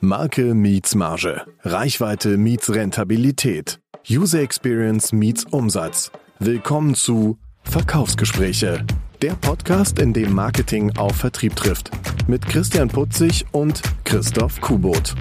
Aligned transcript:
Marke 0.00 0.54
meets 0.54 0.94
Marge. 0.94 1.44
Reichweite 1.64 2.38
meets 2.38 2.72
Rentabilität. 2.72 3.80
User 4.08 4.40
Experience 4.40 5.12
meets 5.12 5.44
Umsatz. 5.44 6.12
Willkommen 6.38 6.94
zu 6.94 7.36
Verkaufsgespräche. 7.64 8.86
Der 9.22 9.32
Podcast, 9.32 9.98
in 9.98 10.12
dem 10.12 10.32
Marketing 10.32 10.96
auf 10.96 11.16
Vertrieb 11.16 11.56
trifft. 11.56 11.90
Mit 12.28 12.46
Christian 12.46 12.86
Putzig 12.86 13.44
und 13.50 13.82
Christoph 14.04 14.60
Kubot. 14.60 15.16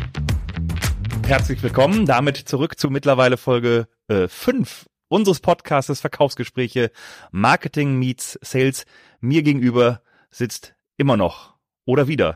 Herzlich 1.25 1.63
willkommen. 1.63 2.05
Damit 2.05 2.37
zurück 2.37 2.77
zu 2.77 2.91
mittlerweile 2.91 3.37
Folge 3.37 3.87
5 4.07 4.85
äh, 4.85 4.89
unseres 5.07 5.39
Podcasts 5.39 5.99
Verkaufsgespräche 5.99 6.91
Marketing 7.31 7.97
meets 7.97 8.37
Sales. 8.43 8.85
Mir 9.21 9.41
gegenüber 9.41 10.01
sitzt 10.29 10.75
immer 10.97 11.17
noch 11.17 11.56
oder 11.87 12.07
wieder 12.07 12.35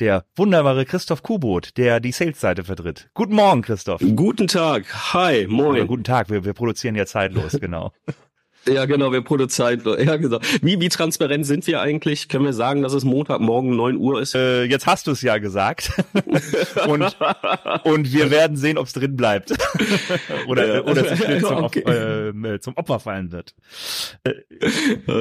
der 0.00 0.24
wunderbare 0.36 0.84
Christoph 0.84 1.22
Kubot, 1.22 1.78
der 1.78 2.00
die 2.00 2.12
Sales-Seite 2.12 2.64
vertritt. 2.64 3.08
Guten 3.14 3.34
Morgen, 3.34 3.62
Christoph. 3.62 4.02
Guten 4.14 4.48
Tag. 4.48 5.14
Hi, 5.14 5.46
moin. 5.46 5.70
Oder 5.70 5.86
guten 5.86 6.04
Tag, 6.04 6.28
wir, 6.28 6.44
wir 6.44 6.52
produzieren 6.52 6.96
ja 6.96 7.06
zeitlos, 7.06 7.52
genau. 7.60 7.92
Ja, 8.66 8.84
genau, 8.84 9.12
wir 9.12 9.22
produzieren. 9.22 9.58
Ja, 9.98 10.16
genau. 10.16 10.38
Wie, 10.62 10.80
wie 10.80 10.88
transparent 10.88 11.44
sind 11.46 11.66
wir 11.66 11.80
eigentlich? 11.80 12.28
Können 12.28 12.44
wir 12.44 12.52
sagen, 12.52 12.82
dass 12.82 12.92
es 12.92 13.04
Montagmorgen 13.04 13.74
neun 13.76 13.96
Uhr 13.96 14.20
ist? 14.20 14.34
Äh, 14.34 14.64
jetzt 14.64 14.86
hast 14.86 15.06
du 15.06 15.10
es 15.10 15.22
ja 15.22 15.38
gesagt. 15.38 15.90
und, 16.86 17.16
und 17.84 18.12
wir 18.12 18.30
werden 18.30 18.56
sehen, 18.56 18.78
ob 18.78 18.86
es 18.86 18.92
drin 18.92 19.16
bleibt. 19.16 19.52
oder 20.46 20.76
ja. 20.76 20.82
oder 20.84 21.06
zu 21.06 21.16
schnell 21.16 21.40
zum, 21.40 21.64
okay. 21.64 21.80
äh, 21.80 22.60
zum 22.60 22.76
Opfer 22.76 23.00
fallen 23.00 23.32
wird. 23.32 23.54
Äh, 24.24 24.34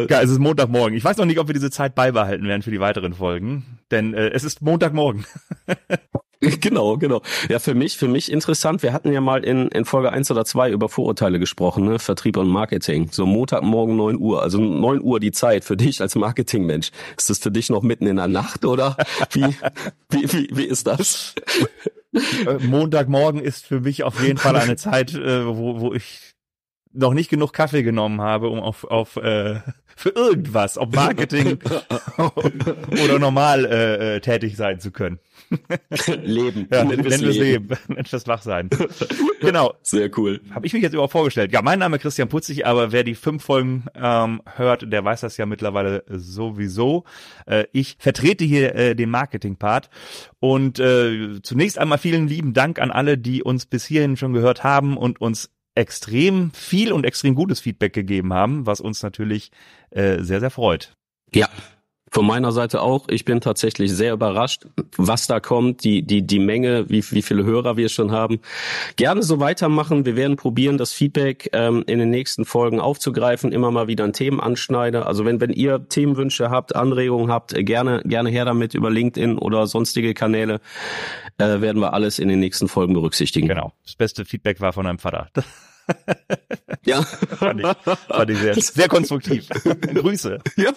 ja, 0.10 0.22
es 0.22 0.30
ist 0.30 0.40
Montagmorgen. 0.40 0.96
Ich 0.96 1.04
weiß 1.04 1.18
noch 1.18 1.26
nicht, 1.26 1.40
ob 1.40 1.48
wir 1.48 1.54
diese 1.54 1.72
Zeit 1.72 1.96
beibehalten 1.96 2.48
werden 2.48 2.62
für 2.62 2.72
die 2.72 2.80
weiteren 2.80 3.14
Folgen. 3.14 3.80
Denn 3.92 4.14
äh, 4.14 4.30
es 4.30 4.44
ist 4.44 4.62
Montagmorgen. 4.62 5.26
Genau, 6.60 6.98
genau. 6.98 7.22
Ja, 7.50 7.60
für 7.60 7.74
mich, 7.74 7.98
für 7.98 8.08
mich 8.08 8.32
interessant. 8.32 8.84
Wir 8.84 8.94
hatten 8.94 9.12
ja 9.12 9.22
mal 9.22 9.44
in, 9.44 9.70
in 9.70 9.86
Folge 9.86 10.12
eins 10.12 10.30
oder 10.32 10.46
zwei 10.46 10.70
über 10.72 10.90
Vorurteile 10.90 11.40
gesprochen, 11.40 11.86
ne? 11.86 12.00
Vertrieb 12.00 12.38
und 12.38 12.48
Marketing. 12.48 13.10
So 13.12 13.26
Montagmorgen 13.26 13.96
neun 13.96 14.18
Uhr, 14.18 14.42
also 14.42 14.60
neun 14.60 15.02
Uhr 15.02 15.20
die 15.20 15.32
Zeit 15.32 15.64
für 15.64 15.78
dich 15.78 16.02
als 16.02 16.16
Marketingmensch. 16.16 16.92
Ist 17.18 17.30
das 17.30 17.40
für 17.40 17.52
dich 17.52 17.70
noch 17.70 17.82
mitten 17.82 18.08
in 18.08 18.18
der 18.18 18.28
Nacht 18.28 18.66
oder 18.66 18.98
wie, 19.32 19.46
wie, 20.10 20.32
wie, 20.32 20.50
wie 20.52 20.66
ist 20.66 20.88
das? 20.88 21.36
Äh, 22.14 22.66
Montagmorgen 22.66 23.42
ist 23.42 23.66
für 23.66 23.82
mich 23.82 24.04
auf 24.04 24.22
jeden 24.22 24.38
Fall 24.38 24.56
eine 24.56 24.76
Zeit, 24.76 25.14
äh, 25.14 25.46
wo, 25.46 25.80
wo 25.80 25.94
ich 25.94 26.34
noch 26.94 27.14
nicht 27.14 27.30
genug 27.30 27.54
Kaffee 27.54 27.84
genommen 27.84 28.22
habe, 28.22 28.50
um 28.50 28.60
auf, 28.60 28.84
auf 28.84 29.18
äh, 29.18 29.60
für 29.96 30.10
irgendwas, 30.10 30.78
ob 30.78 30.96
Marketing 30.96 31.60
oder 33.04 33.20
normal 33.20 33.66
äh, 33.66 34.16
äh, 34.16 34.20
tätig 34.20 34.56
sein 34.56 34.80
zu 34.80 34.92
können. 34.92 35.20
Leben. 36.24 36.68
Ja, 36.72 36.90
wir 36.90 37.06
es 37.06 37.22
Leben. 37.22 37.70
Wir 37.88 38.04
es 38.12 38.28
Wachsein. 38.28 38.70
genau. 39.40 39.74
Sehr 39.82 40.10
cool. 40.18 40.42
Habe 40.52 40.66
ich 40.66 40.74
mich 40.74 40.84
jetzt 40.84 40.94
überhaupt 40.94 41.12
vorgestellt. 41.12 41.52
Ja, 41.52 41.62
mein 41.62 41.80
Name 41.80 41.98
ist 41.98 42.02
Christian 42.02 42.30
Putzig, 42.30 42.66
aber 42.66 42.92
wer 42.92 43.04
die 43.04 43.16
fünf 43.16 43.44
Folgen 43.44 43.86
ähm, 43.96 44.42
hört, 44.56 44.92
der 44.92 45.04
weiß 45.04 45.22
das 45.22 45.38
ja 45.38 45.46
mittlerweile 45.46 46.04
sowieso. 46.08 47.06
Äh, 47.46 47.66
ich 47.72 47.98
vertrete 48.00 48.46
hier 48.46 48.76
äh, 48.76 48.96
den 48.96 49.10
Marketing-Part 49.10 49.90
und 50.40 50.80
äh, 50.80 51.42
zunächst 51.42 51.78
einmal 51.78 51.98
vielen 51.98 52.28
lieben 52.28 52.54
Dank 52.54 52.80
an 52.80 52.92
alle, 52.92 53.18
die 53.18 53.44
uns 53.44 53.66
bis 53.66 53.86
hierhin 53.86 54.18
schon 54.18 54.34
gehört 54.34 54.64
haben 54.64 54.98
und 54.98 55.22
uns 55.22 55.52
extrem 55.76 56.52
viel 56.52 56.92
und 56.92 57.06
extrem 57.06 57.36
gutes 57.36 57.60
Feedback 57.60 57.94
gegeben 57.94 58.34
haben, 58.34 58.66
was 58.66 58.82
uns 58.82 59.04
natürlich 59.04 59.52
äh, 59.92 60.24
sehr, 60.24 60.40
sehr 60.40 60.50
freut. 60.50 60.94
Ja, 61.34 61.50
von 62.12 62.26
meiner 62.26 62.52
Seite 62.52 62.82
auch. 62.82 63.08
Ich 63.10 63.26
bin 63.26 63.42
tatsächlich 63.42 63.92
sehr 63.92 64.14
überrascht, 64.14 64.66
was 64.98 65.28
da 65.28 65.40
kommt, 65.40 65.84
die, 65.84 66.04
die, 66.04 66.22
die 66.22 66.40
Menge, 66.40 66.90
wie, 66.90 67.04
wie 67.12 67.22
viele 67.22 67.44
Hörer 67.44 67.78
wir 67.78 67.90
schon 67.90 68.12
haben. 68.12 68.40
Gerne 68.96 69.24
so 69.24 69.40
weitermachen. 69.40 70.06
Wir 70.06 70.16
werden 70.16 70.38
probieren, 70.38 70.78
das 70.78 70.94
Feedback 70.94 71.50
ähm, 71.54 71.84
in 71.88 72.00
den 72.00 72.10
nächsten 72.10 72.46
Folgen 72.46 72.80
aufzugreifen, 72.80 73.52
immer 73.52 73.72
mal 73.72 73.88
wieder 73.88 74.04
ein 74.04 74.14
Themen 74.14 74.40
anschneide. 74.40 75.06
Also 75.06 75.26
wenn, 75.26 75.42
wenn 75.42 75.52
ihr 75.52 75.88
Themenwünsche 75.90 76.50
habt, 76.50 76.76
Anregungen 76.76 77.32
habt, 77.32 77.54
gerne, 77.54 78.02
gerne 78.06 78.30
her 78.30 78.46
damit 78.46 78.74
über 78.74 78.90
LinkedIn 78.90 79.38
oder 79.38 79.68
sonstige 79.68 80.14
Kanäle, 80.14 80.62
äh, 81.38 81.62
werden 81.62 81.82
wir 81.82 81.94
alles 81.94 82.20
in 82.20 82.30
den 82.30 82.40
nächsten 82.40 82.68
Folgen 82.68 82.94
berücksichtigen. 82.94 83.48
Genau. 83.48 83.74
Das 83.84 83.96
beste 83.96 84.26
Feedback 84.26 84.62
war 84.62 84.74
von 84.74 84.88
einem 84.88 85.00
Vater. 85.00 85.30
Ja. 86.86 87.02
fand 87.02 87.60
ich, 87.60 87.68
fand 87.68 88.30
ich 88.30 88.38
sehr, 88.40 88.54
sehr 88.56 88.88
konstruktiv. 88.88 89.50
Grüße. 89.82 90.40
Ja, 90.56 90.72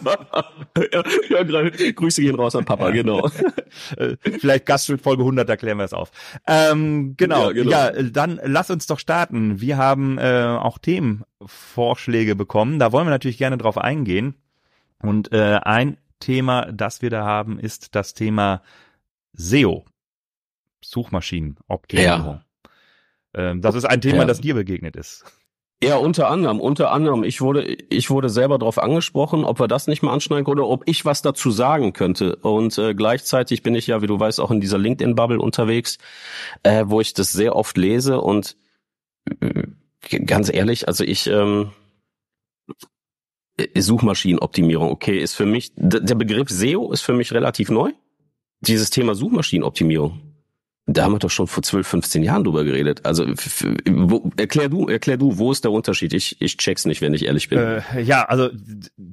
ja, 0.93 1.43
ja, 1.43 1.91
Grüße 1.93 2.23
gehen 2.23 2.35
raus 2.35 2.57
an 2.57 2.65
Papa, 2.65 2.89
ja. 2.89 2.95
genau. 2.95 3.31
Äh, 3.97 4.17
vielleicht 4.41 4.67
Gastschritt 4.67 5.01
Folge 5.01 5.23
100, 5.23 5.49
da 5.49 5.57
klären 5.57 5.79
wir 5.79 5.85
es 5.85 5.93
auf. 5.93 6.11
Ähm, 6.47 7.15
genau. 7.17 7.51
Ja, 7.51 7.53
genau. 7.53 7.71
ja, 7.71 8.03
dann 8.03 8.41
lass 8.45 8.71
uns 8.71 8.87
doch 8.87 8.99
starten. 8.99 9.61
Wir 9.61 9.77
haben 9.77 10.19
äh, 10.19 10.57
auch 10.59 10.79
Themenvorschläge 10.79 12.35
bekommen. 12.35 12.79
Da 12.79 12.91
wollen 12.93 13.07
wir 13.07 13.11
natürlich 13.11 13.39
gerne 13.39 13.59
drauf 13.59 13.79
eingehen. 13.79 14.35
Und 15.03 15.33
äh, 15.33 15.61
ein 15.63 15.99
Thema, 16.19 16.71
das 16.73 17.01
wir 17.01 17.11
da 17.11 17.25
haben, 17.25 17.59
ist 17.59 17.95
das 17.95 18.15
Thema 18.15 18.63
SEO. 19.33 19.85
Suchmaschinenoptimierung. 20.83 22.35
Ja. 22.35 22.45
Ähm, 23.35 23.61
das 23.61 23.75
ist 23.75 23.85
ein 23.85 24.01
Thema, 24.01 24.19
ja. 24.19 24.25
das 24.25 24.41
dir 24.41 24.55
begegnet 24.55 24.97
ist. 24.97 25.25
Ja, 25.83 25.97
unter 25.97 26.29
anderem, 26.29 26.61
unter 26.61 26.91
anderem. 26.93 27.25
Ich 27.25 27.41
wurde, 27.41 27.65
ich 27.65 28.11
wurde 28.11 28.29
selber 28.29 28.59
darauf 28.59 28.79
angesprochen, 28.79 29.45
ob 29.45 29.61
wir 29.61 29.69
das 29.69 29.87
nicht 29.87 30.03
mal 30.03 30.13
anschneiden 30.13 30.47
oder 30.47 30.67
ob 30.67 30.83
ich 30.87 31.07
was 31.07 31.23
dazu 31.23 31.51
sagen 31.51 31.95
könnte. 31.95 32.37
Und 32.37 32.77
äh, 32.77 32.95
gleichzeitig 32.95 33.63
bin 33.63 33.75
ich 33.75 33.87
ja, 33.87 34.03
wie 34.03 34.07
du 34.07 34.21
weißt, 34.21 34.41
auch 34.41 34.51
in 34.51 34.61
dieser 34.61 34.77
LinkedIn-Bubble 34.77 35.41
unterwegs, 35.41 35.97
äh, 36.65 36.85
wo 36.87 37.01
ich 37.01 37.15
das 37.15 37.33
sehr 37.33 37.57
oft 37.57 37.79
lese. 37.79 38.21
Und 38.21 38.59
äh, 39.41 39.63
ganz 40.27 40.53
ehrlich, 40.53 40.87
also 40.87 41.03
ich 41.03 41.27
ähm, 41.29 41.73
äh, 43.57 43.81
Suchmaschinenoptimierung, 43.81 44.91
okay, 44.91 45.19
ist 45.19 45.33
für 45.33 45.47
mich 45.47 45.73
der 45.77 46.15
Begriff 46.15 46.51
SEO 46.51 46.93
ist 46.93 47.01
für 47.01 47.15
mich 47.15 47.33
relativ 47.33 47.71
neu. 47.71 47.93
Dieses 48.61 48.91
Thema 48.91 49.15
Suchmaschinenoptimierung 49.15 50.30
da 50.93 51.05
haben 51.05 51.13
wir 51.13 51.19
doch 51.19 51.31
schon 51.31 51.47
vor 51.47 51.63
12, 51.63 51.87
15 51.87 52.23
Jahren 52.23 52.45
drüber 52.45 52.65
geredet. 52.65 53.05
Also 53.05 53.25
wo, 53.27 54.31
erklär 54.37 54.69
du, 54.69 54.89
erklär 54.89 55.17
du, 55.17 55.39
wo 55.39 55.53
ist 55.53 55.65
der 55.65 55.73
Unterschied? 55.73 56.13
Ich, 56.13 56.41
ich 56.41 56.57
check's 56.57 56.85
nicht, 56.85 57.01
wenn 57.01 57.15
ich 57.15 57.27
ehrlich 57.27 57.49
bin. 57.49 57.59
Äh, 57.59 58.01
ja, 58.01 58.25
also 58.25 58.51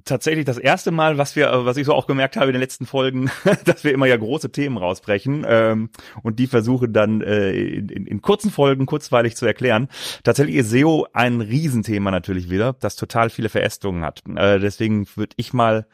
tatsächlich 0.06 0.46
das 0.46 0.58
erste 0.58 0.92
Mal, 0.92 1.18
was 1.18 1.36
wir, 1.36 1.52
was 1.66 1.78
ich 1.78 1.86
so 1.86 1.94
auch 1.94 2.08
gemerkt 2.08 2.38
habe 2.38 2.48
in 2.48 2.54
den 2.54 2.62
letzten 2.62 2.86
Folgen, 2.86 3.30
dass 3.66 3.84
wir 3.84 3.94
immer 3.94 4.08
ja 4.08 4.18
große 4.18 4.52
Themen 4.52 4.78
rausbrechen 4.78 5.46
ähm, 5.48 5.90
und 6.24 6.40
die 6.40 6.48
versuchen 6.48 6.94
dann 6.94 7.22
äh, 7.22 7.52
in, 7.52 7.90
in, 7.90 8.08
in 8.08 8.22
kurzen 8.22 8.52
Folgen 8.52 8.86
kurzweilig 8.86 9.36
zu 9.36 9.46
erklären. 9.46 9.88
Tatsächlich 10.24 10.56
ist 10.56 10.70
SEO 10.70 11.08
ein 11.14 11.42
Riesenthema 11.42 12.12
natürlich 12.12 12.50
wieder, 12.50 12.74
das 12.74 12.96
total 12.96 13.30
viele 13.30 13.50
Verästungen 13.50 14.04
hat. 14.04 14.24
Äh, 14.36 14.60
deswegen 14.60 15.08
würde 15.16 15.34
ich 15.38 15.54
mal 15.54 15.86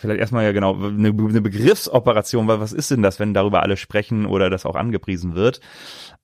Vielleicht 0.00 0.20
erstmal 0.20 0.44
ja 0.44 0.52
genau 0.52 0.74
eine, 0.74 1.08
eine 1.08 1.40
Begriffsoperation, 1.42 2.48
weil 2.48 2.58
was 2.58 2.72
ist 2.72 2.90
denn 2.90 3.02
das, 3.02 3.20
wenn 3.20 3.34
darüber 3.34 3.62
alle 3.62 3.76
sprechen 3.76 4.24
oder 4.24 4.48
das 4.48 4.64
auch 4.64 4.74
angepriesen 4.74 5.34
wird? 5.34 5.60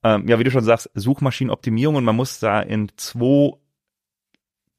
Ähm, 0.02 0.26
ja, 0.26 0.38
wie 0.38 0.44
du 0.44 0.50
schon 0.50 0.64
sagst, 0.64 0.90
Suchmaschinenoptimierung 0.94 1.96
und 1.96 2.04
man 2.04 2.16
muss 2.16 2.38
da 2.40 2.60
in 2.60 2.90
zwei 2.96 3.52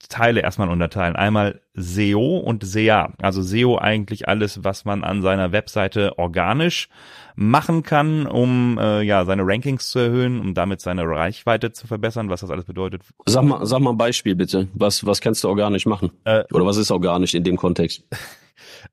Teile 0.09 0.41
erstmal 0.41 0.69
unterteilen. 0.69 1.15
Einmal 1.15 1.61
SEO 1.75 2.37
und 2.37 2.63
SEA. 2.65 3.13
Also 3.21 3.43
SEO 3.43 3.77
eigentlich 3.77 4.27
alles, 4.27 4.63
was 4.63 4.83
man 4.83 5.03
an 5.03 5.21
seiner 5.21 5.51
Webseite 5.51 6.17
organisch 6.17 6.89
machen 7.35 7.83
kann, 7.83 8.25
um 8.25 8.79
äh, 8.79 9.03
ja 9.03 9.25
seine 9.25 9.43
Rankings 9.45 9.91
zu 9.91 9.99
erhöhen, 9.99 10.39
um 10.39 10.55
damit 10.55 10.81
seine 10.81 11.03
Reichweite 11.03 11.71
zu 11.71 11.85
verbessern, 11.85 12.31
was 12.31 12.41
das 12.41 12.49
alles 12.49 12.65
bedeutet. 12.65 13.03
Sag 13.27 13.43
mal, 13.43 13.63
sag 13.63 13.79
mal 13.79 13.91
ein 13.91 13.97
Beispiel 13.97 14.35
bitte. 14.35 14.69
Was 14.73 15.05
was 15.05 15.21
kannst 15.21 15.43
du 15.43 15.49
organisch 15.49 15.85
machen? 15.85 16.09
Äh, 16.23 16.45
Oder 16.51 16.65
was 16.65 16.77
ist 16.77 16.89
organisch 16.89 17.35
in 17.35 17.43
dem 17.43 17.57
Kontext? 17.57 18.03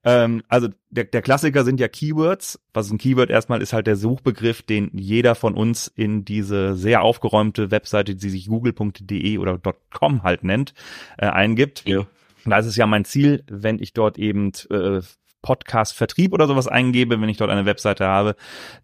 Ähm, 0.04 0.42
also 0.48 0.68
der, 0.90 1.04
der 1.04 1.22
Klassiker 1.22 1.64
sind 1.64 1.80
ja 1.80 1.88
Keywords. 1.88 2.60
Was 2.72 2.90
ein 2.90 2.98
Keyword 2.98 3.30
erstmal 3.30 3.62
ist 3.62 3.72
halt 3.72 3.86
der 3.86 3.96
Suchbegriff, 3.96 4.62
den 4.62 4.90
jeder 4.94 5.34
von 5.34 5.54
uns 5.54 5.88
in 5.88 6.24
diese 6.24 6.76
sehr 6.76 7.02
aufgeräumte 7.02 7.70
Webseite, 7.70 8.14
die 8.14 8.30
sich 8.30 8.46
google.de 8.46 9.38
oder 9.38 9.60
.com 9.92 10.22
halt 10.22 10.44
nennt, 10.44 10.74
äh, 11.18 11.26
eingibt. 11.26 11.86
Ja. 11.86 12.00
Und 12.00 12.50
da 12.50 12.58
ist 12.58 12.66
es 12.66 12.76
ja 12.76 12.86
mein 12.86 13.04
Ziel, 13.04 13.42
wenn 13.48 13.78
ich 13.78 13.94
dort 13.94 14.18
eben 14.18 14.52
äh, 14.70 15.00
Podcast 15.44 15.92
Vertrieb 15.94 16.32
oder 16.32 16.46
sowas 16.46 16.66
eingebe, 16.68 17.20
wenn 17.20 17.28
ich 17.28 17.36
dort 17.36 17.50
eine 17.50 17.66
Webseite 17.66 18.06
habe, 18.06 18.34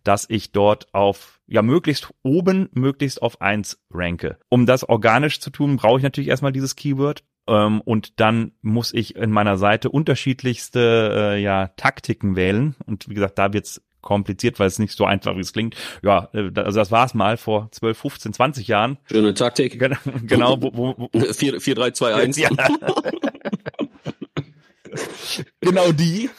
dass 0.04 0.26
ich 0.28 0.52
dort 0.52 0.92
auf 0.92 1.40
ja 1.46 1.62
möglichst 1.62 2.12
oben, 2.22 2.68
möglichst 2.72 3.22
auf 3.22 3.40
eins 3.40 3.80
ranke. 3.90 4.38
Um 4.50 4.66
das 4.66 4.84
organisch 4.84 5.40
zu 5.40 5.50
tun, 5.50 5.76
brauche 5.76 5.98
ich 5.98 6.02
natürlich 6.02 6.28
erstmal 6.28 6.52
dieses 6.52 6.76
Keyword 6.76 7.24
ähm, 7.46 7.80
und 7.80 8.20
dann 8.20 8.52
muss 8.62 8.94
ich 8.94 9.16
in 9.16 9.30
meiner 9.30 9.56
Seite 9.56 9.90
unterschiedlichste 9.90 11.34
äh, 11.34 11.42
ja, 11.42 11.68
Taktiken 11.76 12.36
wählen. 12.36 12.76
Und 12.86 13.08
wie 13.08 13.14
gesagt, 13.14 13.38
da 13.38 13.52
wird's 13.52 13.82
kompliziert, 14.00 14.58
weil 14.58 14.66
es 14.66 14.78
nicht 14.78 14.96
so 14.96 15.04
einfach 15.04 15.36
wie 15.36 15.40
es 15.40 15.52
klingt. 15.52 15.76
Ja, 16.02 16.30
äh, 16.32 16.50
also 16.56 16.78
das 16.78 16.90
war's 16.90 17.14
mal 17.14 17.36
vor 17.36 17.68
12, 17.72 17.98
15, 17.98 18.32
20 18.32 18.68
Jahren. 18.68 18.98
Schöne 19.10 19.34
Taktik. 19.34 19.78
Genau, 19.78 19.96
genau 20.22 20.62
wo, 20.62 20.72
wo, 20.74 21.08
wo. 21.12 21.32
4, 21.32 21.60
4, 21.60 21.74
3, 21.74 21.90
2, 21.90 22.14
1. 22.14 22.38
Ja. 22.38 22.48
genau 25.60 25.92
die. 25.92 26.30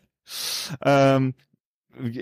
ähm, 0.84 1.34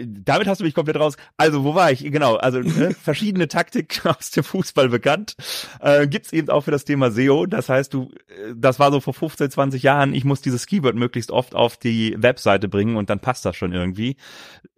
damit 0.07 0.47
hast 0.47 0.61
du 0.61 0.65
mich 0.65 0.75
komplett 0.75 0.99
raus. 0.99 1.17
Also, 1.37 1.65
wo 1.65 1.75
war 1.75 1.91
ich? 1.91 2.05
Genau, 2.05 2.37
also 2.37 2.61
ne, 2.61 2.95
verschiedene 3.03 3.49
Taktik 3.49 4.03
aus 4.05 4.31
dem 4.31 4.45
Fußball 4.45 4.89
bekannt. 4.89 5.37
Äh, 5.81 6.07
gibt's 6.07 6.33
eben 6.33 6.49
auch 6.51 6.63
für 6.63 6.71
das 6.71 6.85
Thema 6.85 7.11
SEO. 7.11 7.47
Das 7.47 7.69
heißt, 7.69 7.93
du, 7.95 8.11
äh, 8.29 8.55
das 8.57 8.79
war 8.79 8.93
so 8.93 9.01
vor 9.01 9.15
15, 9.15 9.51
20 9.51 9.83
Jahren, 9.83 10.15
ich 10.15 10.25
muss 10.25 10.41
dieses 10.41 10.67
Keyword 10.67 10.97
möglichst 10.97 11.31
oft 11.31 11.55
auf 11.55 11.77
die 11.77 12.15
Webseite 12.19 12.69
bringen 12.69 12.97
und 12.97 13.11
dann 13.11 13.21
passt 13.21 13.45
das 13.45 13.57
schon 13.57 13.73
irgendwie. 13.73 14.17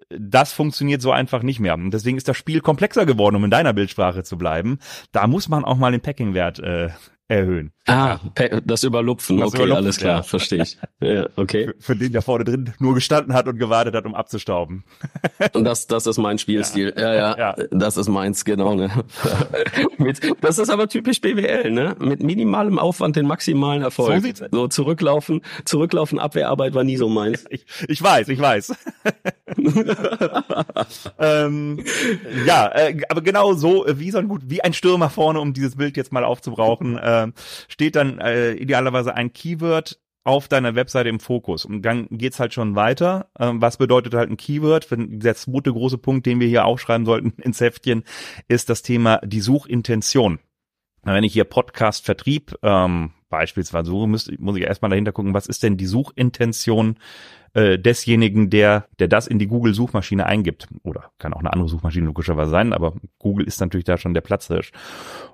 Das 0.09 0.53
funktioniert 0.53 1.01
so 1.03 1.13
einfach 1.13 1.43
nicht 1.43 1.61
mehr. 1.61 1.75
Und 1.75 1.93
deswegen 1.93 2.17
ist 2.17 2.27
das 2.27 2.37
Spiel 2.37 2.61
komplexer 2.61 3.07
geworden, 3.07 3.37
um 3.37 3.45
in 3.45 3.51
deiner 3.51 3.73
Bildsprache 3.73 4.25
zu 4.25 4.37
bleiben. 4.37 4.79
Da 5.13 5.29
muss 5.29 5.49
man 5.49 5.65
auch 5.65 5.77
mal 5.77 5.93
den 5.93 6.01
Packing-Wert 6.01 6.59
äh, 6.59 6.89
erhöhen. 7.31 7.73
Ah, 7.87 8.19
das 8.65 8.85
Überlupfen. 8.85 9.39
Das 9.39 9.49
okay, 9.49 9.59
Überlupfen, 9.59 9.85
alles 9.85 9.97
klar, 9.97 10.17
ja. 10.19 10.23
verstehe 10.23 10.63
ich. 10.63 10.79
Ja, 11.01 11.29
okay. 11.37 11.67
Für, 11.67 11.75
für, 11.81 11.97
den, 11.97 12.13
der 12.13 12.23
vorne 12.23 12.45
drin 12.45 12.73
nur 12.79 12.95
gestanden 12.95 13.35
hat 13.35 13.49
und 13.49 13.59
gewartet 13.59 13.95
hat, 13.95 14.05
um 14.05 14.15
abzustauben. 14.15 14.85
Und 15.55 15.65
das, 15.65 15.87
das 15.87 16.07
ist 16.07 16.19
mein 16.19 16.39
Spielstil. 16.39 16.93
Ja, 16.97 17.15
ja, 17.15 17.39
ja. 17.39 17.57
das 17.71 17.97
ist 17.97 18.09
meins, 18.09 18.45
genau. 18.45 18.75
Ne? 18.75 18.91
Mit, 19.99 20.21
das 20.41 20.59
ist 20.59 20.71
aber 20.71 20.89
typisch 20.89 21.21
BWL, 21.21 21.71
ne? 21.71 21.97
Mit 21.99 22.23
minimalem 22.23 22.79
Aufwand 22.79 23.17
den 23.17 23.27
maximalen 23.27 23.83
Erfolg. 23.83 24.23
So, 24.37 24.47
so 24.51 24.69
zurücklaufen, 24.69 25.41
zurücklaufen, 25.65 26.19
Abwehrarbeit 26.19 26.75
war 26.75 26.85
nie 26.85 26.97
so 26.97 27.09
meins. 27.09 27.45
Ich, 27.51 27.65
ich 27.89 28.03
weiß, 28.03 28.29
ich 28.29 28.41
weiß. 28.41 28.75
ähm, 31.19 31.85
ja, 32.47 32.69
äh, 32.75 32.97
aber 33.09 33.21
genau 33.21 33.53
so, 33.55 33.85
wie 33.89 34.11
so 34.11 34.19
ein 34.19 34.29
gut, 34.29 34.43
wie 34.47 34.63
ein 34.63 34.73
Stürmer 34.73 35.11
vorne, 35.11 35.41
um 35.41 35.53
dieses 35.53 35.77
Bild 35.77 35.97
jetzt 35.97 36.13
mal 36.13 36.25
aufzubrauchen. 36.25 36.99
Äh, 36.99 37.21
äh, 37.21 37.33
steht 37.69 37.97
dann 37.97 38.19
äh, 38.19 38.53
idealerweise 38.53 39.15
ein 39.15 39.33
Keyword 39.33 39.99
auf 40.23 40.49
deiner 40.49 40.75
Webseite 40.75 41.09
im 41.09 41.19
Fokus. 41.19 41.65
Und 41.65 41.83
dann 41.83 42.07
geht's 42.11 42.41
halt 42.41 42.53
schon 42.53 42.75
weiter. 42.75 43.31
Ähm, 43.39 43.61
was 43.63 43.79
bedeutet 43.79 44.15
halt 44.15 44.31
ein 44.31 44.37
Keyword? 44.37 44.91
Wenn 44.91 45.19
der 45.21 45.35
zweite 45.35 45.73
große 45.73 45.99
Punkt, 45.99 46.27
den 46.27 46.41
wir 46.41 46.49
hier 46.49 46.67
aufschreiben 46.67 47.07
sollten 47.07 47.33
ins 47.43 47.61
Heftchen, 47.61 48.05
ist 48.49 48.69
das 48.69 48.83
Thema 48.83 49.21
die 49.25 49.41
Suchintention. 49.41 50.39
Wenn 51.03 51.25
ich 51.25 51.33
hier 51.33 51.45
Podcast 51.45 52.05
Vertrieb 52.05 52.55
ähm, 52.63 53.13
beispielsweise 53.31 53.91
suche, 53.91 54.07
muss, 54.07 54.31
muss 54.39 54.57
ich 54.57 54.65
erstmal 54.65 54.91
dahinter 54.91 55.13
gucken, 55.13 55.33
was 55.33 55.47
ist 55.47 55.63
denn 55.63 55.79
die 55.79 55.87
Suchintention 55.87 56.97
äh, 57.55 57.79
desjenigen, 57.79 58.51
der, 58.51 58.87
der 58.99 59.09
das 59.09 59.27
in 59.27 59.39
die 59.39 59.47
Google-Suchmaschine 59.47 60.27
eingibt. 60.27 60.69
Oder 60.83 61.11
kann 61.19 61.35
auch 61.35 61.41
eine 61.41 61.53
andere 61.53 61.69
Suchmaschine 61.69 62.07
logischerweise 62.07 62.51
sein, 62.51 62.73
aber 62.73 62.95
Google 63.19 63.47
ist 63.47 63.61
natürlich 63.61 63.85
da 63.85 63.99
schon 63.99 64.15
der 64.15 64.21
Platzhirsch. 64.21 64.71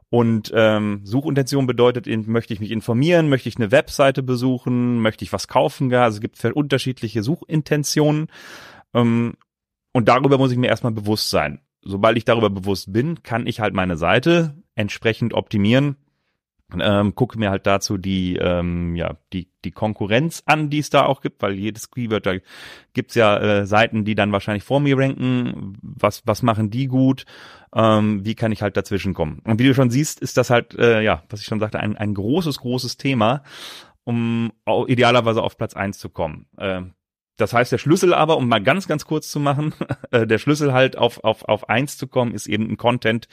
Und 0.09 0.53
ähm, 0.55 1.01
Suchintention 1.05 1.67
bedeutet, 1.67 2.07
möchte 2.27 2.55
ich 2.55 2.61
mich 2.61 2.71
informieren, 2.71 3.29
möchte 3.29 3.49
ich 3.49 3.57
eine 3.57 3.73
Webseite 3.73 4.23
besuchen, 4.23 5.01
möchte 5.01 5.25
ich 5.25 5.33
was 5.33 5.49
kaufen, 5.49 5.93
also 5.93 6.17
es 6.17 6.21
gibt 6.21 6.43
unterschiedliche 6.45 7.23
Suchintentionen. 7.23 8.29
Ähm, 8.95 9.35
und 9.93 10.09
darüber 10.09 10.39
muss 10.39 10.53
ich 10.53 10.59
mir 10.59 10.69
erstmal 10.69 10.93
bewusst 10.93 11.31
sein. 11.31 11.61
Sobald 11.83 12.17
ich 12.17 12.25
darüber 12.25 12.51
bewusst 12.51 12.93
bin, 12.93 13.23
kann 13.23 13.47
ich 13.47 13.61
halt 13.61 13.75
meine 13.75 13.97
Seite 13.97 14.55
entsprechend 14.75 15.35
optimieren 15.35 15.97
ähm, 16.79 17.15
gucke 17.15 17.39
mir 17.39 17.51
halt 17.51 17.67
dazu 17.67 17.97
die 17.97 18.37
ähm, 18.37 18.97
ja 18.97 19.17
die 19.33 19.49
die 19.65 19.71
Konkurrenz 19.71 20.43
an, 20.47 20.69
die 20.69 20.81
es 20.81 20.91
da 20.91 21.07
auch 21.07 21.21
gibt, 21.21 21.41
weil 21.43 21.55
jedes 21.55 21.91
Keyword 21.91 22.27
da 22.27 22.35
gibt's 22.93 23.15
ja 23.15 23.39
äh, 23.39 23.67
Seiten, 23.67 24.05
die 24.05 24.15
dann 24.15 24.33
wahrscheinlich 24.33 24.65
vor 24.65 24.81
mir 24.81 24.99
ranken. 24.99 25.79
Was 25.83 26.23
was 26.27 26.43
machen 26.43 26.71
die 26.71 26.89
gut? 26.89 27.25
Ähm, 27.75 28.25
wie 28.25 28.35
kann 28.35 28.53
ich 28.53 28.63
halt 28.63 28.77
dazwischen 28.77 29.15
kommen? 29.15 29.41
Und 29.45 29.61
wie 29.61 29.67
du 29.67 29.75
schon 29.75 29.91
siehst, 29.91 30.21
ist 30.21 30.37
das 30.37 30.51
halt 30.51 30.75
äh, 30.75 31.03
ja, 31.03 31.23
was 31.29 31.41
ich 31.41 31.47
schon 31.47 31.61
sagte, 31.61 31.79
ein 31.79 31.97
ein 31.97 32.15
großes 32.15 32.59
großes 32.59 32.97
Thema, 32.97 33.45
um 34.05 34.53
idealerweise 34.89 35.43
auf 35.43 35.57
Platz 35.57 35.75
eins 35.75 35.99
zu 35.99 36.09
kommen. 36.09 36.47
Äh, 36.57 36.83
das 37.37 37.53
heißt, 37.53 37.71
der 37.71 37.79
Schlüssel 37.79 38.15
aber, 38.15 38.37
um 38.39 38.49
mal 38.49 38.63
ganz, 38.63 38.89
ganz 38.89 39.05
kurz 39.05 39.31
zu 39.31 39.39
machen, 39.41 39.75
äh, 40.11 40.27
der 40.27 40.39
Schlüssel 40.39 40.73
halt 40.73 40.97
auf, 40.97 41.23
auf, 41.23 41.45
auf 41.45 41.69
eins 41.69 41.99
zu 41.99 42.07
kommen, 42.07 42.35
ist 42.35 42.47
eben 42.47 42.71
ein 42.71 42.77
Content, 42.77 43.29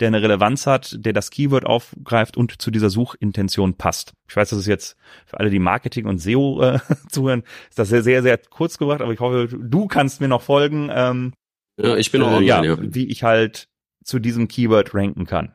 der 0.00 0.08
eine 0.08 0.22
Relevanz 0.22 0.66
hat, 0.66 0.96
der 0.98 1.12
das 1.12 1.30
Keyword 1.30 1.64
aufgreift 1.64 2.36
und 2.36 2.60
zu 2.60 2.70
dieser 2.70 2.90
Suchintention 2.90 3.74
passt. 3.74 4.12
Ich 4.28 4.36
weiß, 4.36 4.50
das 4.50 4.60
ist 4.60 4.66
jetzt 4.66 4.96
für 5.26 5.38
alle, 5.38 5.50
die 5.50 5.58
Marketing 5.60 6.06
und 6.06 6.18
SEO 6.18 6.62
äh, 6.62 6.78
zuhören, 7.08 7.44
ist 7.68 7.78
das 7.78 7.88
sehr, 7.88 8.02
sehr, 8.02 8.22
sehr 8.22 8.38
kurz 8.38 8.78
gebracht, 8.78 9.00
aber 9.00 9.12
ich 9.12 9.20
hoffe, 9.20 9.48
du 9.48 9.86
kannst 9.86 10.20
mir 10.20 10.28
noch 10.28 10.42
folgen. 10.42 10.90
Ähm, 10.92 11.32
ja, 11.76 11.96
ich 11.96 12.10
bin 12.10 12.22
auch 12.22 12.40
äh, 12.40 12.44
ja, 12.44 12.62
ja, 12.62 12.76
wie 12.80 13.06
ich 13.06 13.22
halt 13.22 13.68
zu 14.04 14.18
diesem 14.18 14.48
Keyword 14.48 14.94
ranken 14.94 15.26
kann. 15.26 15.54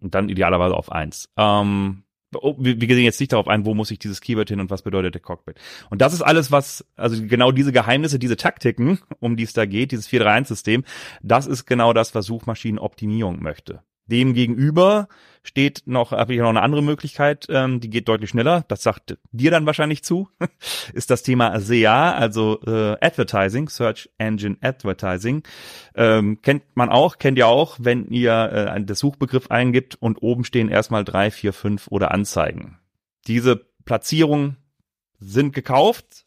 Und 0.00 0.14
dann 0.14 0.28
idealerweise 0.28 0.74
auf 0.74 0.92
eins. 0.92 1.28
Ähm, 1.36 2.04
oh, 2.34 2.56
wir, 2.58 2.80
wir 2.80 2.88
gehen 2.88 2.98
jetzt 2.98 3.20
nicht 3.20 3.32
darauf 3.32 3.48
ein, 3.48 3.64
wo 3.64 3.74
muss 3.74 3.90
ich 3.90 3.98
dieses 3.98 4.20
Keyword 4.20 4.48
hin 4.48 4.60
und 4.60 4.70
was 4.70 4.82
bedeutet 4.82 5.14
der 5.14 5.22
Cockpit. 5.22 5.56
Und 5.90 6.00
das 6.00 6.12
ist 6.12 6.22
alles, 6.22 6.50
was, 6.52 6.84
also 6.96 7.22
genau 7.26 7.52
diese 7.52 7.72
Geheimnisse, 7.72 8.18
diese 8.18 8.36
Taktiken, 8.36 8.98
um 9.20 9.36
die 9.36 9.44
es 9.44 9.52
da 9.52 9.66
geht, 9.66 9.92
dieses 9.92 10.08
4-3-1-System, 10.08 10.84
das 11.22 11.46
ist 11.46 11.66
genau 11.66 11.92
das, 11.92 12.14
was 12.14 12.26
Suchmaschinenoptimierung 12.26 13.42
möchte. 13.42 13.82
Dem 14.08 14.34
gegenüber 14.34 15.08
steht 15.42 15.82
noch, 15.86 16.12
habe 16.12 16.34
ich 16.34 16.40
noch 16.40 16.48
eine 16.48 16.62
andere 16.62 16.82
Möglichkeit, 16.82 17.46
ähm, 17.48 17.80
die 17.80 17.88
geht 17.88 18.08
deutlich 18.08 18.30
schneller, 18.30 18.64
das 18.68 18.82
sagt 18.82 19.16
dir 19.32 19.50
dann 19.50 19.66
wahrscheinlich 19.66 20.02
zu, 20.04 20.28
ist 20.92 21.10
das 21.10 21.22
Thema 21.22 21.58
SEA, 21.60 22.12
also 22.12 22.60
äh, 22.66 22.96
Advertising, 23.00 23.68
Search 23.68 24.10
Engine 24.18 24.56
Advertising. 24.60 25.42
Ähm, 25.94 26.40
kennt 26.42 26.64
man 26.74 26.90
auch, 26.90 27.18
kennt 27.18 27.38
ihr 27.38 27.48
auch, 27.48 27.76
wenn 27.80 28.08
ihr 28.08 28.32
äh, 28.74 28.84
das 28.84 28.98
Suchbegriff 28.98 29.50
eingibt 29.50 29.96
und 30.00 30.22
oben 30.22 30.44
stehen 30.44 30.68
erstmal 30.68 31.04
drei, 31.04 31.30
vier, 31.30 31.52
fünf 31.52 31.88
oder 31.88 32.10
Anzeigen. 32.10 32.78
Diese 33.26 33.66
Platzierungen 33.84 34.56
sind 35.18 35.54
gekauft. 35.54 36.26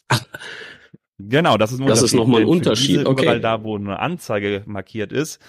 Genau, 1.20 1.58
das 1.58 1.72
ist 1.72 1.80
ein 1.80 1.86
das 1.86 2.00
Unterschied. 2.00 2.06
Ist 2.06 2.14
nochmal 2.16 2.42
ein 2.42 2.48
Unterschied. 2.48 3.06
Okay. 3.06 3.24
Überall 3.24 3.40
da, 3.42 3.64
wo 3.64 3.76
eine 3.76 4.00
Anzeige 4.00 4.64
markiert 4.66 5.12
ist. 5.12 5.40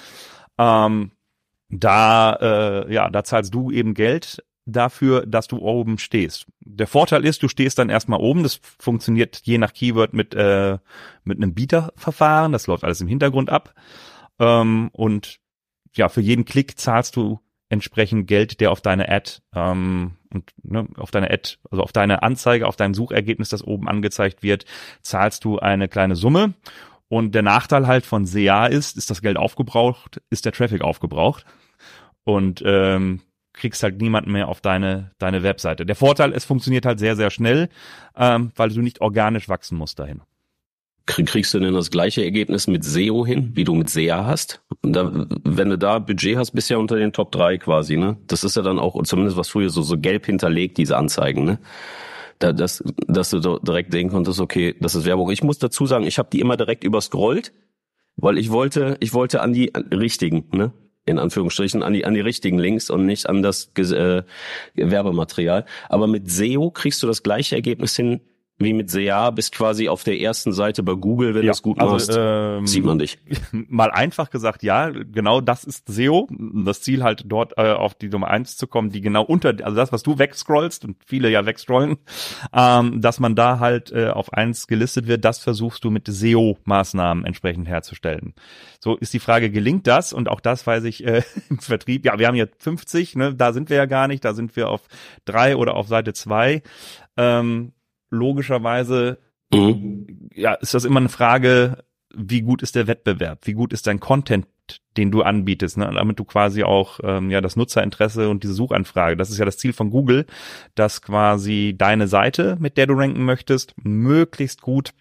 Ähm, 0.58 1.12
da, 1.72 2.34
äh, 2.34 2.92
ja, 2.92 3.08
da 3.08 3.24
zahlst 3.24 3.52
du 3.54 3.70
eben 3.70 3.94
Geld 3.94 4.44
dafür, 4.66 5.26
dass 5.26 5.48
du 5.48 5.58
oben 5.58 5.98
stehst. 5.98 6.46
Der 6.60 6.86
Vorteil 6.86 7.24
ist, 7.24 7.42
du 7.42 7.48
stehst 7.48 7.78
dann 7.78 7.88
erstmal 7.88 8.20
oben. 8.20 8.42
Das 8.42 8.60
funktioniert 8.78 9.40
je 9.44 9.58
nach 9.58 9.72
Keyword 9.72 10.12
mit, 10.12 10.34
äh, 10.34 10.78
mit 11.24 11.38
einem 11.38 11.54
Bieterverfahren. 11.54 12.52
Das 12.52 12.66
läuft 12.66 12.84
alles 12.84 13.00
im 13.00 13.08
Hintergrund 13.08 13.50
ab. 13.50 13.74
Ähm, 14.38 14.90
und 14.92 15.38
ja, 15.94 16.08
für 16.08 16.20
jeden 16.20 16.44
Klick 16.44 16.78
zahlst 16.78 17.16
du 17.16 17.40
entsprechend 17.70 18.26
Geld, 18.26 18.60
der 18.60 18.70
auf 18.70 18.82
deine 18.82 19.08
Ad 19.08 19.40
ähm, 19.54 20.12
und 20.32 20.50
ne, 20.62 20.86
auf 20.96 21.10
deine 21.10 21.30
Ad, 21.30 21.56
also 21.70 21.82
auf 21.82 21.92
deine 21.92 22.22
Anzeige, 22.22 22.66
auf 22.66 22.76
dein 22.76 22.92
Suchergebnis, 22.92 23.48
das 23.48 23.64
oben 23.64 23.88
angezeigt 23.88 24.42
wird, 24.42 24.66
zahlst 25.00 25.44
du 25.44 25.58
eine 25.58 25.88
kleine 25.88 26.16
Summe. 26.16 26.52
Und 27.08 27.34
der 27.34 27.42
Nachteil 27.42 27.86
halt 27.86 28.06
von 28.06 28.26
SEA 28.26 28.66
ist, 28.66 28.96
ist 28.96 29.10
das 29.10 29.22
Geld 29.22 29.38
aufgebraucht, 29.38 30.22
ist 30.30 30.44
der 30.44 30.52
Traffic 30.52 30.82
aufgebraucht 30.82 31.46
und 32.24 32.62
ähm, 32.64 33.20
kriegst 33.52 33.82
halt 33.82 34.00
niemanden 34.00 34.32
mehr 34.32 34.48
auf 34.48 34.60
deine, 34.60 35.10
deine 35.18 35.42
Webseite. 35.42 35.84
Der 35.86 35.96
Vorteil, 35.96 36.32
es 36.32 36.44
funktioniert 36.44 36.86
halt 36.86 36.98
sehr, 36.98 37.16
sehr 37.16 37.30
schnell, 37.30 37.68
ähm, 38.16 38.52
weil 38.56 38.70
du 38.70 38.80
nicht 38.80 39.00
organisch 39.00 39.48
wachsen 39.48 39.76
musst 39.76 39.98
dahin. 39.98 40.22
Kriegst 41.04 41.52
du 41.52 41.58
denn 41.58 41.74
das 41.74 41.90
gleiche 41.90 42.22
Ergebnis 42.22 42.68
mit 42.68 42.84
SEO 42.84 43.26
hin, 43.26 43.50
wie 43.54 43.64
du 43.64 43.74
mit 43.74 43.90
SEA 43.90 44.24
hast? 44.24 44.62
Da, 44.82 45.26
wenn 45.42 45.70
du 45.70 45.76
da 45.76 45.98
Budget 45.98 46.36
hast, 46.36 46.52
bist 46.52 46.70
ja 46.70 46.76
unter 46.76 46.96
den 46.96 47.12
Top 47.12 47.32
3 47.32 47.58
quasi, 47.58 47.96
ne? 47.96 48.18
Das 48.28 48.44
ist 48.44 48.54
ja 48.54 48.62
dann 48.62 48.78
auch, 48.78 49.02
zumindest 49.02 49.36
was 49.36 49.48
früher 49.48 49.68
so, 49.68 49.82
so 49.82 49.98
gelb 49.98 50.26
hinterlegt, 50.26 50.78
diese 50.78 50.96
Anzeigen, 50.96 51.44
ne? 51.44 51.58
Da, 52.38 52.52
das, 52.52 52.84
dass 53.08 53.30
du 53.30 53.58
direkt 53.58 53.92
sehen 53.92 54.10
konntest, 54.10 54.40
okay, 54.40 54.76
das 54.80 54.94
ist 54.94 55.04
Werbung. 55.04 55.30
Ich 55.32 55.42
muss 55.42 55.58
dazu 55.58 55.86
sagen, 55.86 56.06
ich 56.06 56.18
habe 56.18 56.28
die 56.32 56.40
immer 56.40 56.56
direkt 56.56 56.84
überscrollt, 56.84 57.52
weil 58.16 58.38
ich 58.38 58.50
wollte, 58.50 58.96
ich 59.00 59.12
wollte 59.12 59.42
an 59.42 59.52
die 59.52 59.72
richtigen, 59.92 60.44
ne? 60.52 60.72
In 61.04 61.18
Anführungsstrichen 61.18 61.82
an 61.82 61.92
die 61.92 62.04
an 62.04 62.14
die 62.14 62.20
richtigen 62.20 62.58
Links 62.58 62.90
und 62.90 63.06
nicht 63.06 63.28
an 63.28 63.42
das 63.42 63.70
äh, 63.76 64.22
Werbematerial. 64.74 65.64
Aber 65.88 66.06
mit 66.06 66.30
SEO 66.30 66.70
kriegst 66.70 67.02
du 67.02 67.06
das 67.06 67.22
gleiche 67.22 67.56
Ergebnis 67.56 67.96
hin 67.96 68.20
wie 68.58 68.72
mit 68.72 68.90
SEA, 68.90 69.30
bist 69.30 69.54
quasi 69.54 69.88
auf 69.88 70.04
der 70.04 70.20
ersten 70.20 70.52
Seite 70.52 70.82
bei 70.82 70.94
Google, 70.94 71.34
wenn 71.34 71.42
ja, 71.42 71.48
du 71.48 71.52
es 71.52 71.62
gut 71.62 71.78
also, 71.80 71.92
machst, 71.92 72.16
ähm, 72.16 72.66
sieht 72.66 72.84
man 72.84 72.98
dich. 72.98 73.18
Mal 73.52 73.90
einfach 73.90 74.30
gesagt, 74.30 74.62
ja, 74.62 74.90
genau 74.90 75.40
das 75.40 75.64
ist 75.64 75.88
SEO. 75.88 76.28
Das 76.64 76.80
Ziel 76.80 77.02
halt 77.02 77.24
dort 77.26 77.58
äh, 77.58 77.72
auf 77.72 77.94
die 77.94 78.08
Nummer 78.08 78.28
eins 78.28 78.56
zu 78.56 78.66
kommen, 78.66 78.90
die 78.90 79.00
genau 79.00 79.22
unter, 79.22 79.54
also 79.62 79.76
das, 79.76 79.92
was 79.92 80.02
du 80.02 80.18
wegscrollst 80.18 80.84
und 80.84 80.96
viele 81.04 81.30
ja 81.30 81.44
wegscrollen, 81.44 81.98
ähm, 82.52 83.00
dass 83.00 83.20
man 83.20 83.34
da 83.34 83.58
halt 83.58 83.92
äh, 83.92 84.08
auf 84.08 84.32
eins 84.32 84.66
gelistet 84.66 85.08
wird, 85.08 85.24
das 85.24 85.38
versuchst 85.38 85.84
du 85.84 85.90
mit 85.90 86.06
SEO-Maßnahmen 86.06 87.24
entsprechend 87.24 87.68
herzustellen. 87.68 88.34
So 88.80 88.96
ist 88.96 89.12
die 89.12 89.18
Frage, 89.18 89.50
gelingt 89.50 89.86
das? 89.86 90.12
Und 90.12 90.28
auch 90.28 90.40
das 90.40 90.66
weiß 90.66 90.84
ich 90.84 91.04
äh, 91.04 91.22
im 91.50 91.58
Vertrieb. 91.58 92.04
Ja, 92.04 92.18
wir 92.18 92.28
haben 92.28 92.34
jetzt 92.34 92.62
50, 92.62 93.16
ne, 93.16 93.34
da 93.34 93.52
sind 93.52 93.70
wir 93.70 93.76
ja 93.76 93.86
gar 93.86 94.08
nicht, 94.08 94.24
da 94.24 94.34
sind 94.34 94.54
wir 94.56 94.68
auf 94.68 94.82
drei 95.24 95.56
oder 95.56 95.74
auf 95.74 95.88
Seite 95.88 96.12
zwei. 96.12 96.62
Ähm, 97.16 97.72
logischerweise 98.12 99.18
mhm. 99.52 100.28
ja, 100.34 100.54
ist 100.54 100.74
das 100.74 100.84
immer 100.84 101.00
eine 101.00 101.08
Frage, 101.08 101.84
wie 102.14 102.42
gut 102.42 102.62
ist 102.62 102.74
der 102.74 102.86
Wettbewerb, 102.86 103.40
wie 103.46 103.54
gut 103.54 103.72
ist 103.72 103.86
dein 103.86 103.98
Content, 103.98 104.46
den 104.96 105.10
du 105.10 105.22
anbietest, 105.22 105.78
ne? 105.78 105.90
damit 105.94 106.18
du 106.18 106.24
quasi 106.24 106.62
auch 106.62 107.00
ähm, 107.02 107.30
ja 107.30 107.40
das 107.40 107.56
Nutzerinteresse 107.56 108.28
und 108.28 108.42
diese 108.42 108.54
Suchanfrage, 108.54 109.16
das 109.16 109.30
ist 109.30 109.38
ja 109.38 109.44
das 109.44 109.58
Ziel 109.58 109.72
von 109.72 109.90
Google, 109.90 110.26
dass 110.74 111.02
quasi 111.02 111.74
deine 111.76 112.06
Seite, 112.06 112.56
mit 112.60 112.76
der 112.76 112.86
du 112.86 112.94
ranken 112.94 113.24
möchtest, 113.24 113.74
möglichst 113.82 114.60
gut 114.60 114.92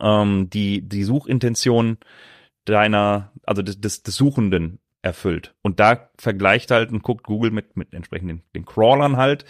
ähm, 0.00 0.48
die 0.50 0.82
die 0.88 1.04
Suchintention 1.04 1.98
deiner, 2.64 3.32
also 3.44 3.62
des, 3.62 3.80
des, 3.80 4.02
des 4.02 4.14
Suchenden 4.16 4.78
erfüllt. 5.02 5.54
Und 5.62 5.80
da 5.80 6.10
vergleicht 6.18 6.70
halt 6.70 6.90
und 6.90 7.02
guckt 7.02 7.24
Google 7.24 7.50
mit, 7.50 7.76
mit 7.76 7.94
entsprechenden 7.94 8.42
den 8.54 8.64
Crawlern 8.64 9.16
halt, 9.16 9.44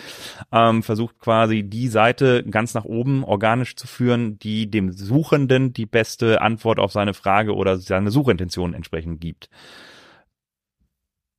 ähm, 0.53 0.83
versucht 0.83 1.19
quasi 1.19 1.63
die 1.63 1.89
Seite 1.89 2.45
ganz 2.45 2.75
nach 2.75 2.85
oben 2.85 3.25
organisch 3.25 3.77
zu 3.77 3.87
führen, 3.87 4.39
die 4.39 4.71
dem 4.71 4.93
Suchenden 4.93 5.73
die 5.73 5.87
beste 5.87 6.43
Antwort 6.43 6.79
auf 6.79 6.93
seine 6.93 7.15
Frage 7.15 7.55
oder 7.55 7.79
seine 7.79 8.11
Suchintention 8.11 8.75
entsprechend 8.75 9.21
gibt. 9.21 9.49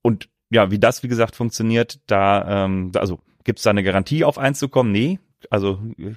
Und 0.01 0.29
ja, 0.49 0.71
wie 0.71 0.79
das, 0.79 1.03
wie 1.03 1.07
gesagt, 1.07 1.35
funktioniert, 1.35 1.99
da, 2.07 2.65
ähm, 2.65 2.91
also 2.95 3.19
gibt 3.43 3.59
es 3.59 3.63
da 3.63 3.69
eine 3.69 3.83
Garantie 3.83 4.23
auf 4.23 4.37
eins 4.37 4.59
zu 4.59 4.69
kommen? 4.69 4.91
Nee. 4.91 5.19
Also 5.49 5.79
Ne, 5.93 6.15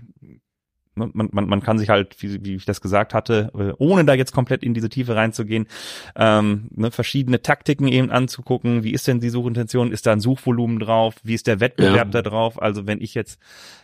man, 0.95 1.11
man, 1.15 1.47
man 1.47 1.63
kann 1.63 1.79
sich 1.79 1.89
halt, 1.89 2.23
wie, 2.23 2.45
wie 2.45 2.55
ich 2.57 2.65
das 2.65 2.81
gesagt 2.81 3.15
hatte, 3.15 3.51
äh, 3.55 3.73
ohne 3.79 4.05
da 4.05 4.15
jetzt 4.15 4.33
komplett 4.33 4.63
in 4.63 4.75
diese 4.75 4.89
Tiefe 4.89 5.15
reinzugehen, 5.15 5.67
ähm, 6.17 6.69
ne, 6.75 6.91
verschiedene 6.91 7.43
Taktiken 7.43 7.89
eben 7.89 8.11
anzugucken. 8.11 8.85
Wie 8.85 8.93
ist 8.93 9.09
denn 9.09 9.21
die 9.21 9.31
Suchintention? 9.31 9.93
Ist 9.93 10.07
da 10.07 10.13
ein 10.13 10.21
Suchvolumen 10.21 10.79
drauf? 10.79 11.17
Wie 11.23 11.35
ist 11.35 11.47
der 11.47 11.61
Wettbewerb 11.61 12.15
ja. 12.15 12.23
da 12.23 12.23
drauf? 12.23 12.61
Also 12.61 12.87
wenn 12.87 13.01
ich 13.01 13.15
jetzt 13.15 13.41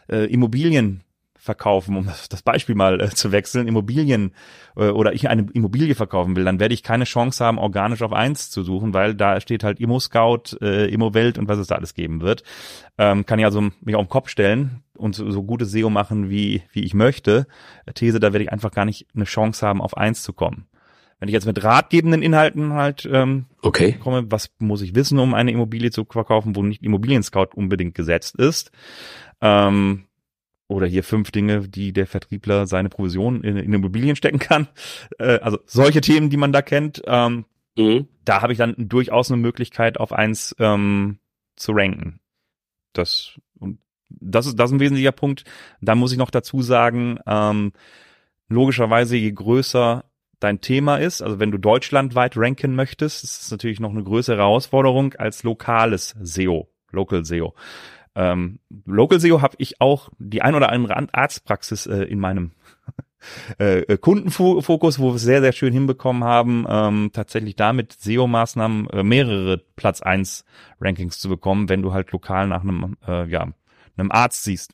äh, 0.09 0.27
Immobilien 0.27 1.03
verkaufen, 1.49 1.97
um 1.97 2.07
das 2.29 2.43
Beispiel 2.43 2.75
mal 2.75 3.01
äh, 3.01 3.09
zu 3.09 3.33
wechseln, 3.33 3.67
Immobilien 3.67 4.33
äh, 4.77 4.91
oder 4.91 5.15
ich 5.15 5.31
eine 5.31 5.47
Immobilie 5.55 5.95
verkaufen 5.95 6.37
will, 6.37 6.45
dann 6.45 6.61
werde 6.61 6.75
ich 6.75 6.83
keine 6.83 7.05
Chance 7.05 7.43
haben, 7.43 7.57
organisch 7.57 8.03
auf 8.03 8.13
eins 8.13 8.51
zu 8.51 8.63
suchen, 8.63 8.93
weil 8.93 9.15
da 9.15 9.41
steht 9.41 9.65
halt 9.65 9.81
Immo-Scout, 9.81 10.59
äh, 10.61 10.93
Immo-Welt 10.93 11.39
und 11.39 11.49
was 11.49 11.59
es 11.59 11.69
da 11.69 11.77
alles 11.77 11.95
geben 11.95 12.21
wird. 12.21 12.43
Ähm, 12.99 13.25
kann 13.25 13.39
ich 13.39 13.47
also 13.47 13.63
mich 13.81 13.95
auf 13.95 14.05
den 14.05 14.11
Kopf 14.11 14.29
stellen 14.29 14.83
und 14.95 15.15
so, 15.15 15.31
so 15.31 15.43
gutes 15.43 15.71
SEO 15.71 15.89
machen, 15.89 16.29
wie, 16.29 16.63
wie 16.73 16.85
ich 16.85 16.93
möchte. 16.93 17.47
These, 17.95 18.21
da 18.21 18.35
werde 18.35 18.45
ich 18.45 18.53
einfach 18.53 18.73
gar 18.73 18.85
nicht 18.85 19.07
eine 19.15 19.25
Chance 19.25 19.67
haben, 19.67 19.81
auf 19.81 19.97
eins 19.97 20.23
zu 20.23 20.35
kommen. 20.35 20.67
Wenn 21.19 21.29
ich 21.29 21.33
jetzt 21.33 21.47
mit 21.47 21.65
ratgebenden 21.65 22.23
Inhalten 22.23 22.75
halt 22.75 23.09
ähm, 23.11 23.47
okay. 23.63 23.95
komme, 23.95 24.31
was 24.31 24.51
muss 24.59 24.83
ich 24.83 24.95
wissen, 24.95 25.19
um 25.19 25.33
eine 25.33 25.51
Immobilie 25.51 25.91
zu 25.91 26.05
verkaufen, 26.05 26.55
wo 26.55 26.63
nicht 26.63 26.83
Immobilien-Scout 26.83 27.55
unbedingt 27.55 27.95
gesetzt 27.95 28.37
ist, 28.37 28.71
ähm, 29.41 30.05
oder 30.69 30.87
hier 30.87 31.03
fünf 31.03 31.31
Dinge, 31.31 31.67
die 31.69 31.93
der 31.93 32.07
Vertriebler 32.07 32.67
seine 32.67 32.91
Provision 32.91 33.43
in, 33.43 33.57
in 33.57 33.73
Immobilien 33.73 34.17
stecken 34.17 34.39
kann. 34.39 34.69
Äh, 35.19 35.39
also 35.41 35.59
solche 35.67 36.01
Themen, 36.01 36.31
die 36.31 36.37
man 36.37 36.53
da 36.53 36.63
kennt. 36.63 37.03
Ähm, 37.07 37.47
mhm. 37.77 38.07
Da 38.25 38.43
habe 38.43 38.53
ich 38.53 38.59
dann 38.59 38.75
durchaus 38.77 39.31
eine 39.31 39.41
Möglichkeit, 39.41 39.99
auf 39.99 40.13
eins 40.13 40.55
ähm, 40.59 41.19
zu 41.57 41.73
ranken. 41.73 42.21
Das 42.93 43.41
und 43.59 43.81
das 44.09 44.47
ist 44.47 44.57
das 44.57 44.71
ist 44.71 44.75
ein 44.75 44.81
wesentlicher 44.81 45.13
Punkt. 45.13 45.45
Da 45.81 45.95
muss 45.95 46.13
ich 46.13 46.19
noch 46.19 46.31
dazu 46.31 46.63
sagen, 46.63 47.19
ähm, 47.27 47.73
logischerweise 48.49 49.17
je 49.17 49.33
größer 49.33 50.05
dein 50.41 50.61
Thema 50.61 50.99
ist, 50.99 51.23
also 51.23 51.41
wenn 51.41 51.51
du 51.51 51.59
deutschlandweit 51.59 52.37
ranken 52.37 52.75
möchtest, 52.75 53.25
ist 53.25 53.43
es 53.43 53.51
natürlich 53.51 53.81
noch 53.81 53.91
eine 53.91 54.05
größere 54.05 54.39
Herausforderung 54.39 55.15
als 55.15 55.43
lokales 55.43 56.15
SEO, 56.21 56.69
Local 56.93 57.25
SEO. 57.25 57.55
Ähm, 58.19 58.59
Local 58.85 59.21
SEO 59.21 59.43
habe 59.43 59.55
ich 59.59 59.81
auch 59.81 60.11
die 60.19 60.43
ein 60.43 60.57
oder 60.57 60.71
andere 60.71 60.97
Arztpraxis 61.13 61.87
äh, 61.87 62.03
in 62.03 62.19
meinem 62.19 62.51
äh, 63.59 63.97
Kundenfokus, 63.97 64.99
wo 64.99 65.11
wir 65.11 65.15
es 65.15 65.23
sehr, 65.23 65.41
sehr 65.41 65.53
schön 65.53 65.73
hinbekommen 65.73 66.25
haben, 66.25 66.67
ähm, 66.69 67.11
tatsächlich 67.13 67.55
damit 67.55 67.93
SEO-Maßnahmen 67.93 68.91
äh, 68.91 69.03
mehrere 69.05 69.59
Platz 69.77 70.03
eins 70.03 70.45
Rankings 70.81 71.21
zu 71.21 71.29
bekommen, 71.29 71.69
wenn 71.69 71.81
du 71.81 71.93
halt 71.93 72.11
lokal 72.11 72.49
nach 72.49 72.63
einem, 72.63 72.97
äh, 73.07 73.29
ja, 73.29 73.47
einem 73.97 74.11
Arzt 74.11 74.43
siehst. 74.43 74.73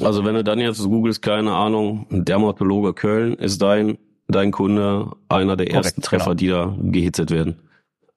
Also 0.00 0.24
wenn 0.24 0.34
du 0.34 0.42
dann 0.42 0.58
jetzt 0.58 0.82
googelst, 0.82 1.20
keine 1.20 1.52
Ahnung, 1.52 2.06
Dermatologe 2.08 2.94
Köln 2.94 3.34
ist 3.34 3.60
dein, 3.60 3.98
dein 4.26 4.52
Kunde 4.52 5.10
einer 5.28 5.56
der 5.56 5.70
ersten 5.70 6.00
Korrekt, 6.00 6.06
Treffer, 6.06 6.34
genau. 6.34 6.34
die 6.34 6.48
da 6.48 6.76
gehittet 6.80 7.30
werden. 7.30 7.65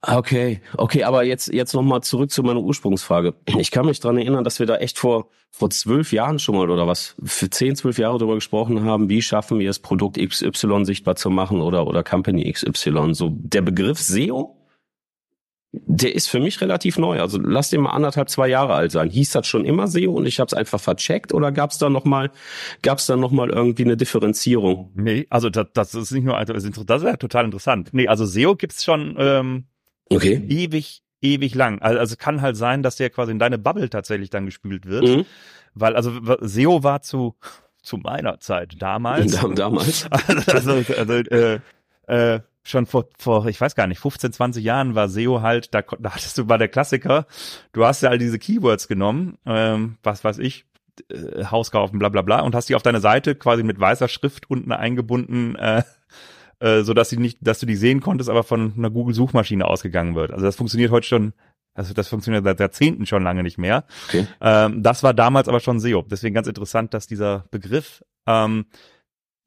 Okay, 0.01 0.62
okay, 0.77 1.03
aber 1.03 1.24
jetzt 1.24 1.51
jetzt 1.51 1.74
noch 1.74 1.82
mal 1.82 2.01
zurück 2.01 2.32
zu 2.32 2.41
meiner 2.41 2.62
Ursprungsfrage. 2.62 3.34
Ich 3.58 3.70
kann 3.70 3.86
mich 3.86 4.00
dran 4.00 4.18
erinnern, 4.18 4.46
dass 4.46 4.60
wir 4.60 4.65
da 4.65 4.77
echt 4.77 4.98
vor 4.98 5.27
vor 5.51 5.70
zwölf 5.72 6.13
Jahren 6.13 6.39
schon 6.39 6.56
mal 6.56 6.70
oder 6.70 6.88
was 6.88 7.15
für 7.22 7.50
zehn, 7.50 7.75
zwölf 7.75 7.98
Jahre 7.98 8.18
darüber 8.18 8.36
gesprochen 8.36 8.84
haben. 8.86 9.10
Wie 9.10 9.22
schaffen 9.22 9.60
wir 9.60 9.70
es, 9.70 9.79
Produkt 9.79 10.18
XY 10.18 10.86
sichtbar 10.86 11.18
zu 11.18 11.29
machen 11.29 11.60
oder 11.60 11.86
oder 11.86 12.03
Company 12.03 12.50
XY? 12.50 13.13
So 13.13 13.29
der 13.32 13.62
Begriff 13.62 14.00
SEO, 14.00 14.56
der 15.74 16.15
ist 16.15 16.29
für 16.29 16.39
mich 16.39 16.62
relativ 16.62 16.98
neu. 16.98 17.20
Also 17.20 17.38
lass 17.38 17.70
den 17.70 17.82
mal 17.82 17.91
anderthalb, 17.91 18.29
zwei 18.29 18.48
Jahre 18.48 18.75
alt 18.75 18.94
sein. 18.94 19.10
Hieß 19.10 19.32
das 19.32 19.48
schon 19.48 19.65
immer 19.65 19.88
SEO 19.88 20.13
und 20.13 20.25
ich 20.27 20.39
habe 20.39 20.48
es 20.48 20.53
einfach 20.53 20.79
vercheckt 20.79 21.34
oder 21.34 21.51
gab 21.51 21.72
es 21.72 21.77
da 21.77 21.89
noch 21.89 22.06
mal 22.06 22.32
gab 22.84 23.06
da 23.06 23.18
noch 23.18 23.32
mal 23.32 23.50
irgendwie 23.50 23.84
eine 23.84 23.98
Differenzierung? 23.98 24.91
Nee, 24.96 25.27
also 25.29 25.50
das, 25.50 25.68
das 25.74 25.94
ist 25.94 26.12
nicht 26.12 26.24
nur 26.24 26.38
also 26.38 26.53
das 26.53 26.63
ist 26.63 27.03
ja 27.03 27.18
total 27.18 27.44
interessant. 27.44 27.89
Nee, 27.91 28.08
also 28.08 28.25
SEO 28.25 28.56
gibt's 28.56 28.86
schon. 28.86 29.18
Ähm 29.20 29.65
Okay. 30.10 30.44
Ewig, 30.50 31.01
ewig 31.22 31.56
lang. 31.56 31.82
Also, 31.82 32.00
also 32.00 32.16
kann 32.18 32.42
halt 32.42 32.58
sein, 32.58 32.84
dass 32.84 32.96
der 32.96 33.10
quasi 33.10 33.32
in 33.32 33.39
deine 33.39 33.58
Bubble 33.58 33.89
tatsächlich 33.89 34.30
dann 34.30 34.46
gespült 34.46 34.86
wird. 34.86 35.08
Mhm. 35.08 35.25
Weil, 35.74 35.96
also 35.96 36.20
SEO 36.42 36.84
war 36.84 37.01
zu, 37.01 37.36
zu 37.82 37.98
meiner 37.98 38.39
Zeit 38.39 38.75
damals. 38.80 39.39
damals. 39.56 40.08
Also, 40.12 40.72
also, 40.72 40.94
also 40.94 41.13
äh, 41.13 41.60
äh, 42.08 42.39
schon 42.63 42.86
vor, 42.86 43.06
vor, 43.18 43.48
ich 43.48 43.60
weiß 43.60 43.75
gar 43.75 43.88
nicht, 43.88 44.00
15, 44.00 44.34
20 44.34 44.63
Jahren 44.63 44.96
war 44.96 45.10
SEO 45.10 45.42
halt, 45.42 45.74
da, 45.74 45.82
da 45.82 46.13
hattest 46.13 46.38
du, 46.38 46.50
war 46.50 46.58
der 46.58 46.68
Klassiker, 46.68 47.25
du 47.72 47.86
hast 47.86 48.01
ja 48.01 48.10
all 48.10 48.18
diese 48.18 48.39
Keywords 48.39 48.88
genommen, 48.88 49.38
ähm, 49.46 49.98
was 50.04 50.24
weiß 50.24 50.39
ich, 50.39 50.66
äh, 51.10 51.46
Haus 51.46 51.72
kaufen, 51.72 52.00
bla 52.00 52.10
bla 52.10 52.22
bla, 52.22 52.42
und 52.42 52.56
hast 52.56 52.70
die 52.70 52.75
auf 52.75 52.84
deine 52.84 53.00
Seite 53.00 53.36
quasi 53.36 53.63
mit 53.63 53.80
weißer 53.80 54.08
Schrift 54.08 54.50
unten 54.50 54.72
eingebunden 54.72 55.56
äh, 55.56 55.84
äh, 56.60 56.82
so 56.82 56.94
dass 56.94 57.10
sie 57.10 57.18
nicht, 57.18 57.39
dass 57.42 57.60
du 57.60 57.66
die 57.66 57.75
sehen 57.75 58.01
konntest, 58.01 58.30
aber 58.30 58.44
von 58.44 58.74
einer 58.78 58.89
Google-Suchmaschine 58.89 59.66
ausgegangen 59.66 60.16
wird. 60.16 60.32
Also 60.32 60.46
das 60.46 60.56
funktioniert 60.56 60.92
heute 60.92 61.08
schon, 61.08 61.34
also 61.74 61.94
das 61.94 62.08
funktioniert 62.08 62.44
seit 62.44 62.60
Jahrzehnten 62.60 63.06
schon 63.06 63.24
lange 63.24 63.44
nicht 63.44 63.58
mehr. 63.58 63.86
Okay. 64.08 64.28
Ähm, 64.42 64.84
das 64.84 65.04
war 65.04 65.13
damals 65.13 65.48
aber 65.48 65.60
schon 65.60 65.80
SEO. 65.80 66.04
Deswegen 66.10 66.36
ganz 66.36 66.48
interessant, 66.48 66.94
dass 66.94 67.08
dieser 67.08 67.46
Begriff 67.51 68.04
ähm, 68.28 68.66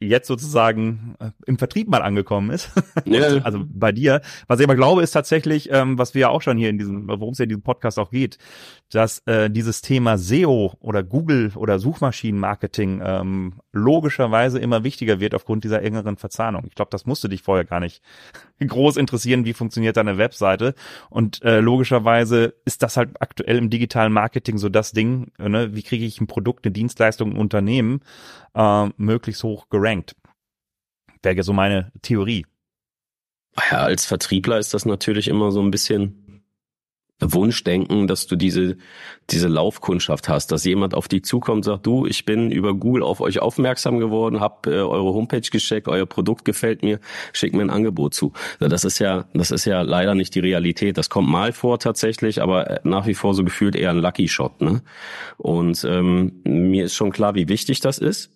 jetzt 0.09 0.28
sozusagen 0.28 1.14
äh, 1.18 1.30
im 1.47 1.59
Vertrieb 1.59 1.88
mal 1.88 2.02
angekommen 2.02 2.50
ist. 2.50 2.71
Ja. 3.04 3.38
also 3.42 3.64
bei 3.68 3.90
dir. 3.90 4.21
Was 4.47 4.61
ich 4.61 4.64
aber 4.64 4.76
glaube, 4.76 5.02
ist 5.02 5.11
tatsächlich, 5.11 5.71
ähm, 5.73 5.99
was 5.99 6.14
wir 6.14 6.23
ja 6.23 6.28
auch 6.28 6.40
schon 6.40 6.56
hier 6.56 6.71
in 6.71 6.78
diesem, 6.78 7.09
worum 7.09 7.32
es 7.32 7.38
ja 7.38 7.44
in 7.44 7.49
diesem 7.49 7.62
Podcast 7.62 7.99
auch 7.99 8.11
geht, 8.11 8.38
dass 8.90 9.21
äh, 9.26 9.50
dieses 9.50 9.82
Thema 9.82 10.18
SEO 10.18 10.75
oder 10.80 11.02
Google 11.02 11.52
oder 11.56 11.78
Suchmaschinenmarketing 11.78 13.02
ähm, 13.04 13.54
logischerweise 13.73 14.59
immer 14.59 14.85
wichtiger 14.85 15.21
wird 15.21 15.35
aufgrund 15.35 15.64
dieser 15.64 15.82
engeren 15.82 16.16
Verzahnung. 16.16 16.64
Ich 16.68 16.75
glaube, 16.75 16.90
das 16.90 17.06
musste 17.06 17.28
dich 17.28 17.42
vorher 17.42 17.64
gar 17.64 17.80
nicht 17.80 18.02
groß 18.66 18.97
interessieren, 18.97 19.45
wie 19.45 19.52
funktioniert 19.52 19.97
deine 19.97 20.19
Webseite. 20.19 20.75
Und 21.11 21.42
äh, 21.42 21.61
logischerweise 21.61 22.54
ist 22.64 22.83
das 22.83 22.97
halt 22.97 23.11
aktuell 23.21 23.57
im 23.57 23.71
digitalen 23.71 24.12
Marketing 24.12 24.59
so 24.59 24.69
das 24.69 24.92
Ding, 24.92 25.33
äh, 25.38 25.49
ne? 25.49 25.75
wie 25.75 25.83
kriege 25.83 26.04
ich 26.04 26.21
ein 26.21 26.26
Produkt, 26.26 26.64
eine 26.64 26.73
Dienstleistung, 26.73 27.33
ein 27.33 27.38
Unternehmen 27.38 28.00
äh, 28.54 28.88
möglichst 28.97 29.42
hoch 29.42 29.69
gerankt. 29.69 30.16
Wäre 31.23 31.42
so 31.42 31.52
meine 31.52 31.92
Theorie. 32.02 32.47
Ja, 33.71 33.78
als 33.83 34.07
Vertriebler 34.07 34.59
ist 34.59 34.73
das 34.73 34.87
natürlich 34.87 35.28
immer 35.28 35.50
so 35.50 35.61
ein 35.61 35.71
bisschen 35.71 36.21
Wunschdenken, 37.22 38.06
dass 38.06 38.26
du 38.26 38.36
diese, 38.36 38.76
diese 39.30 39.48
Laufkundschaft 39.48 40.28
hast, 40.28 40.52
dass 40.52 40.64
jemand 40.64 40.94
auf 40.94 41.08
dich 41.08 41.24
zukommt 41.24 41.64
sagt, 41.64 41.86
du, 41.86 42.06
ich 42.06 42.24
bin 42.24 42.50
über 42.50 42.74
Google 42.74 43.02
auf 43.02 43.20
euch 43.20 43.40
aufmerksam 43.40 43.98
geworden, 43.98 44.40
hab 44.40 44.66
äh, 44.66 44.70
eure 44.70 45.14
Homepage 45.14 45.40
gecheckt, 45.40 45.88
euer 45.88 46.06
Produkt 46.06 46.44
gefällt 46.44 46.82
mir, 46.82 47.00
schickt 47.32 47.54
mir 47.54 47.62
ein 47.62 47.70
Angebot 47.70 48.14
zu. 48.14 48.32
Das 48.58 48.84
ist 48.84 48.98
ja, 48.98 49.26
das 49.34 49.50
ist 49.50 49.64
ja 49.64 49.82
leider 49.82 50.14
nicht 50.14 50.34
die 50.34 50.40
Realität. 50.40 50.98
Das 50.98 51.10
kommt 51.10 51.28
mal 51.28 51.52
vor 51.52 51.78
tatsächlich, 51.78 52.42
aber 52.42 52.70
äh, 52.70 52.80
nach 52.84 53.06
wie 53.06 53.14
vor 53.14 53.34
so 53.34 53.44
gefühlt 53.44 53.76
eher 53.76 53.90
ein 53.90 53.98
Lucky 53.98 54.28
Shot. 54.28 54.60
Ne? 54.60 54.82
Und 55.38 55.84
ähm, 55.84 56.42
mir 56.44 56.86
ist 56.86 56.94
schon 56.94 57.12
klar, 57.12 57.34
wie 57.34 57.48
wichtig 57.48 57.80
das 57.80 57.98
ist 57.98 58.30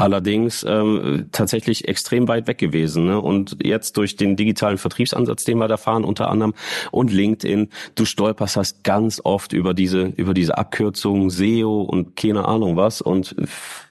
allerdings 0.00 0.64
ähm, 0.66 1.28
tatsächlich 1.32 1.88
extrem 1.88 2.28
weit 2.28 2.46
weg 2.46 2.58
gewesen. 2.58 3.06
Ne? 3.06 3.20
Und 3.20 3.58
jetzt 3.62 3.96
durch 3.96 4.16
den 4.16 4.36
digitalen 4.36 4.78
Vertriebsansatz, 4.78 5.44
den 5.44 5.58
wir 5.58 5.68
da 5.68 5.76
fahren, 5.76 6.04
unter 6.04 6.30
anderem 6.30 6.54
und 6.90 7.12
LinkedIn, 7.12 7.68
du 7.94 8.04
stolperst 8.04 8.56
hast 8.56 8.84
ganz 8.84 9.20
oft 9.22 9.52
über 9.52 9.74
diese 9.74 10.04
über 10.16 10.34
diese 10.34 10.58
Abkürzungen 10.58 11.30
SEO 11.30 11.82
und 11.82 12.16
keine 12.16 12.46
Ahnung 12.46 12.76
was. 12.76 13.00
Und 13.00 13.36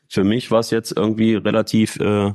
für 0.07 0.23
mich 0.23 0.51
war 0.51 0.59
es 0.59 0.71
jetzt 0.71 0.95
irgendwie 0.95 1.35
relativ 1.35 1.97
äh, 1.97 2.33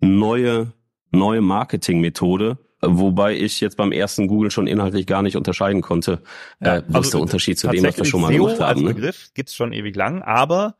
neue 0.00 0.72
neue 1.12 1.40
Marketingmethode, 1.40 2.58
wobei 2.80 3.36
ich 3.36 3.60
jetzt 3.60 3.76
beim 3.76 3.92
ersten 3.92 4.28
Google 4.28 4.50
schon 4.50 4.66
inhaltlich 4.66 5.06
gar 5.06 5.22
nicht 5.22 5.36
unterscheiden 5.36 5.82
konnte, 5.82 6.22
ja, 6.60 6.76
äh, 6.76 6.82
was 6.88 7.06
also 7.06 7.10
der 7.18 7.20
Unterschied 7.22 7.58
zu 7.58 7.68
dem, 7.68 7.84
was 7.84 7.96
wir 7.96 8.04
schon 8.04 8.20
mal 8.20 8.32
SEO 8.32 8.44
gemacht 8.44 8.60
haben. 8.60 8.68
Als 8.68 8.80
ne? 8.80 8.94
Begriff 8.94 9.30
gibt's 9.34 9.54
schon 9.54 9.72
ewig 9.72 9.96
lang, 9.96 10.22
aber 10.22 10.76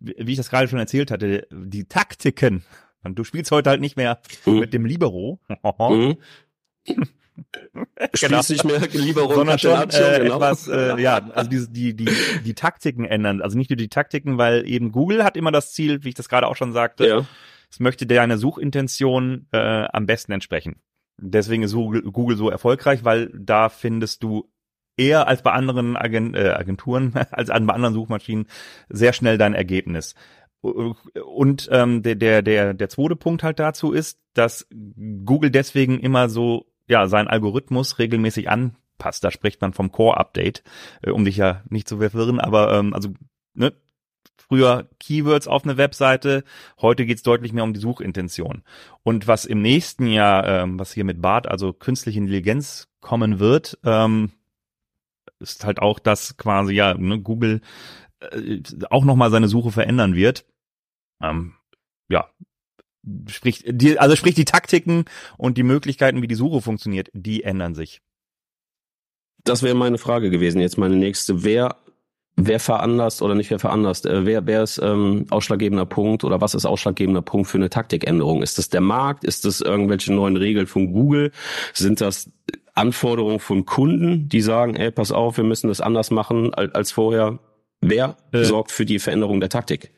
wie 0.00 0.32
ich 0.32 0.36
das 0.36 0.50
gerade 0.50 0.68
schon 0.68 0.78
erzählt 0.78 1.10
hatte, 1.10 1.46
die 1.50 1.84
Taktiken. 1.84 2.64
Und 3.04 3.18
du 3.18 3.24
spielst 3.24 3.50
heute 3.50 3.70
halt 3.70 3.80
nicht 3.80 3.96
mehr 3.96 4.20
mhm. 4.44 4.60
mit 4.60 4.72
dem 4.72 4.84
Libero. 4.84 5.40
mhm. 5.62 6.16
Spielst 8.14 8.50
nicht 8.50 8.64
mehr 8.64 8.80
Libero 8.80 9.32
sondern 9.32 9.58
schon 9.58 9.90
äh, 9.90 10.20
genau. 10.20 10.36
etwas, 10.36 10.66
äh, 10.68 11.00
ja, 11.00 11.18
also 11.34 11.50
die, 11.50 11.66
die, 11.68 11.94
die, 11.94 12.08
die 12.44 12.54
Taktiken 12.54 13.04
ändern. 13.04 13.42
Also 13.42 13.56
nicht 13.56 13.70
nur 13.70 13.76
die 13.76 13.88
Taktiken, 13.88 14.38
weil 14.38 14.68
eben 14.68 14.90
Google 14.90 15.24
hat 15.24 15.36
immer 15.36 15.52
das 15.52 15.72
Ziel, 15.72 16.02
wie 16.04 16.08
ich 16.08 16.14
das 16.14 16.28
gerade 16.28 16.48
auch 16.48 16.56
schon 16.56 16.72
sagte, 16.72 17.06
ja. 17.06 17.26
es 17.70 17.78
möchte 17.80 18.06
deiner 18.06 18.38
Suchintention 18.38 19.46
äh, 19.52 19.86
am 19.92 20.06
besten 20.06 20.32
entsprechen. 20.32 20.80
Deswegen 21.16 21.62
ist 21.62 21.74
Google 21.74 22.36
so 22.36 22.48
erfolgreich, 22.48 23.04
weil 23.04 23.30
da 23.34 23.68
findest 23.68 24.22
du 24.22 24.50
eher 24.98 25.26
als 25.28 25.42
bei 25.42 25.52
anderen 25.52 25.96
Agent, 25.96 26.36
äh, 26.36 26.50
Agenturen, 26.50 27.14
als 27.30 27.48
bei 27.48 27.54
anderen 27.54 27.94
Suchmaschinen 27.94 28.46
sehr 28.88 29.12
schnell 29.12 29.38
dein 29.38 29.54
Ergebnis. 29.54 30.14
Und 30.60 31.68
ähm, 31.70 32.02
der, 32.02 32.16
der, 32.16 32.42
der, 32.42 32.74
der 32.74 32.88
zweite 32.88 33.16
Punkt 33.16 33.42
halt 33.42 33.60
dazu 33.60 33.92
ist, 33.92 34.18
dass 34.34 34.68
Google 35.24 35.50
deswegen 35.50 36.00
immer 36.00 36.28
so 36.28 36.66
ja 36.88 37.06
seinen 37.06 37.28
Algorithmus 37.28 37.98
regelmäßig 37.98 38.50
anpasst. 38.50 39.22
Da 39.22 39.30
spricht 39.30 39.60
man 39.60 39.72
vom 39.72 39.92
Core-Update, 39.92 40.64
äh, 41.02 41.10
um 41.10 41.24
dich 41.24 41.36
ja 41.36 41.62
nicht 41.68 41.88
zu 41.88 41.98
verwirren, 41.98 42.40
aber 42.40 42.76
ähm, 42.76 42.92
also 42.92 43.10
ne, 43.54 43.72
früher 44.48 44.88
Keywords 44.98 45.46
auf 45.46 45.64
eine 45.64 45.76
Webseite, 45.76 46.42
heute 46.80 47.06
geht's 47.06 47.22
deutlich 47.22 47.52
mehr 47.52 47.64
um 47.64 47.74
die 47.74 47.80
Suchintention. 47.80 48.62
Und 49.04 49.28
was 49.28 49.44
im 49.44 49.62
nächsten 49.62 50.06
Jahr, 50.06 50.46
ähm, 50.46 50.78
was 50.78 50.92
hier 50.92 51.04
mit 51.04 51.20
BART, 51.20 51.46
also 51.46 51.72
künstliche 51.72 52.18
Intelligenz 52.18 52.88
kommen 53.00 53.38
wird, 53.38 53.78
ähm, 53.84 54.32
ist 55.40 55.64
halt 55.64 55.80
auch, 55.80 55.98
dass 55.98 56.36
quasi 56.36 56.74
ja 56.74 56.94
ne, 56.94 57.20
Google 57.20 57.60
äh, 58.20 58.60
auch 58.90 59.04
nochmal 59.04 59.30
seine 59.30 59.48
Suche 59.48 59.72
verändern 59.72 60.14
wird. 60.14 60.46
Ähm, 61.22 61.54
ja, 62.08 62.30
sprich, 63.28 63.64
die, 63.66 63.98
also 63.98 64.16
sprich 64.16 64.34
die 64.34 64.44
Taktiken 64.44 65.04
und 65.36 65.56
die 65.58 65.62
Möglichkeiten, 65.62 66.22
wie 66.22 66.28
die 66.28 66.34
Suche 66.34 66.60
funktioniert, 66.60 67.10
die 67.12 67.44
ändern 67.44 67.74
sich. 67.74 68.00
Das 69.44 69.62
wäre 69.62 69.74
meine 69.74 69.98
Frage 69.98 70.30
gewesen. 70.30 70.60
Jetzt 70.60 70.78
meine 70.78 70.96
nächste. 70.96 71.44
Wer, 71.44 71.76
wer 72.36 72.60
veranlasst 72.60 73.22
oder 73.22 73.34
nicht 73.34 73.50
wer 73.50 73.58
veranlasst? 73.58 74.04
Äh, 74.04 74.26
wer, 74.26 74.46
wer 74.46 74.62
ist 74.62 74.78
ähm, 74.82 75.26
ausschlaggebender 75.30 75.86
Punkt 75.86 76.24
oder 76.24 76.40
was 76.40 76.54
ist 76.54 76.66
ausschlaggebender 76.66 77.22
Punkt 77.22 77.48
für 77.48 77.58
eine 77.58 77.70
Taktikänderung? 77.70 78.42
Ist 78.42 78.58
das 78.58 78.68
der 78.68 78.80
Markt? 78.80 79.24
Ist 79.24 79.44
das 79.44 79.60
irgendwelche 79.60 80.12
neuen 80.12 80.36
Regeln 80.36 80.66
von 80.66 80.92
Google? 80.92 81.32
Sind 81.72 82.00
das 82.00 82.30
Anforderungen 82.78 83.40
von 83.40 83.66
Kunden, 83.66 84.28
die 84.28 84.40
sagen, 84.40 84.76
ey, 84.76 84.90
pass 84.90 85.12
auf, 85.12 85.36
wir 85.36 85.44
müssen 85.44 85.68
das 85.68 85.80
anders 85.80 86.10
machen 86.10 86.54
als, 86.54 86.92
vorher? 86.92 87.38
Wer 87.80 88.16
äh, 88.32 88.44
sorgt 88.44 88.72
für 88.72 88.86
die 88.86 88.98
Veränderung 88.98 89.40
der 89.40 89.48
Taktik? 89.48 89.92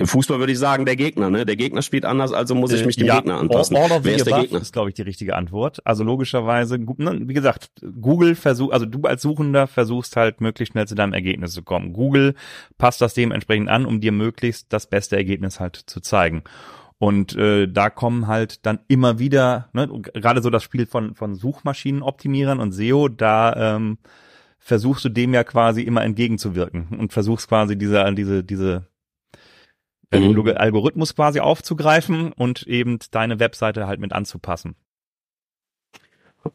Im 0.00 0.06
Fußball 0.06 0.38
würde 0.38 0.52
ich 0.52 0.58
sagen, 0.58 0.86
der 0.86 0.96
Gegner, 0.96 1.28
ne? 1.28 1.44
Der 1.44 1.56
Gegner 1.56 1.82
spielt 1.82 2.06
anders, 2.06 2.32
also 2.32 2.54
muss 2.54 2.72
ich 2.72 2.82
äh, 2.82 2.86
mich 2.86 2.96
dem 2.96 3.06
ja, 3.06 3.16
Gegner 3.16 3.38
anpassen. 3.38 3.76
All, 3.76 3.92
all 3.92 4.02
Wer 4.02 4.16
ist 4.16 4.26
der 4.26 4.40
Gegner? 4.40 4.60
ist, 4.62 4.72
glaube 4.72 4.88
ich, 4.88 4.94
die 4.94 5.02
richtige 5.02 5.36
Antwort. 5.36 5.80
Also 5.84 6.04
logischerweise, 6.04 6.78
ne, 6.78 7.20
wie 7.24 7.34
gesagt, 7.34 7.70
Google 8.00 8.34
versucht, 8.34 8.72
also 8.72 8.86
du 8.86 9.02
als 9.02 9.20
Suchender 9.20 9.66
versuchst 9.66 10.16
halt 10.16 10.40
möglichst 10.40 10.72
schnell 10.72 10.86
zu 10.86 10.94
deinem 10.94 11.12
Ergebnis 11.12 11.52
zu 11.52 11.62
kommen. 11.62 11.92
Google 11.92 12.34
passt 12.78 13.02
das 13.02 13.12
dementsprechend 13.12 13.68
an, 13.68 13.84
um 13.84 14.00
dir 14.00 14.12
möglichst 14.12 14.72
das 14.72 14.86
beste 14.86 15.16
Ergebnis 15.16 15.60
halt 15.60 15.76
zu 15.76 16.00
zeigen. 16.00 16.44
Und 17.00 17.34
äh, 17.34 17.66
da 17.66 17.88
kommen 17.88 18.26
halt 18.26 18.66
dann 18.66 18.80
immer 18.86 19.18
wieder, 19.18 19.70
ne, 19.72 19.88
gerade 20.12 20.42
so 20.42 20.50
das 20.50 20.62
Spiel 20.62 20.84
von 20.84 21.14
von 21.14 21.34
Suchmaschinenoptimierern 21.34 22.60
und 22.60 22.72
SEO, 22.72 23.08
da 23.08 23.76
ähm, 23.76 23.96
versuchst 24.58 25.06
du 25.06 25.08
dem 25.08 25.32
ja 25.32 25.42
quasi 25.42 25.80
immer 25.80 26.04
entgegenzuwirken 26.04 26.88
und 26.98 27.10
versuchst 27.14 27.48
quasi 27.48 27.78
diese, 27.78 28.12
diese, 28.12 28.44
diese 28.44 28.86
mhm. 30.12 30.52
Algorithmus 30.54 31.16
quasi 31.16 31.40
aufzugreifen 31.40 32.34
und 32.34 32.66
eben 32.66 32.98
deine 33.10 33.40
Webseite 33.40 33.86
halt 33.86 33.98
mit 33.98 34.12
anzupassen. 34.12 34.76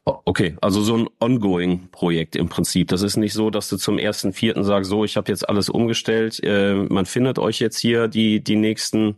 Okay, 0.05 0.57
also 0.61 0.81
so 0.81 0.95
ein 0.95 1.07
ongoing 1.19 1.89
Projekt 1.89 2.35
im 2.35 2.49
Prinzip. 2.49 2.89
Das 2.89 3.01
ist 3.01 3.17
nicht 3.17 3.33
so, 3.33 3.49
dass 3.49 3.67
du 3.67 3.77
zum 3.77 3.97
ersten 3.97 4.31
Vierten 4.31 4.63
sagst, 4.63 4.91
so, 4.91 5.05
ich 5.05 5.17
habe 5.17 5.31
jetzt 5.31 5.49
alles 5.49 5.69
umgestellt, 5.69 6.39
äh, 6.43 6.75
man 6.75 7.07
findet 7.07 7.39
euch 7.39 7.59
jetzt 7.59 7.79
hier 7.79 8.07
die 8.07 8.43
die 8.43 8.57
nächsten 8.57 9.15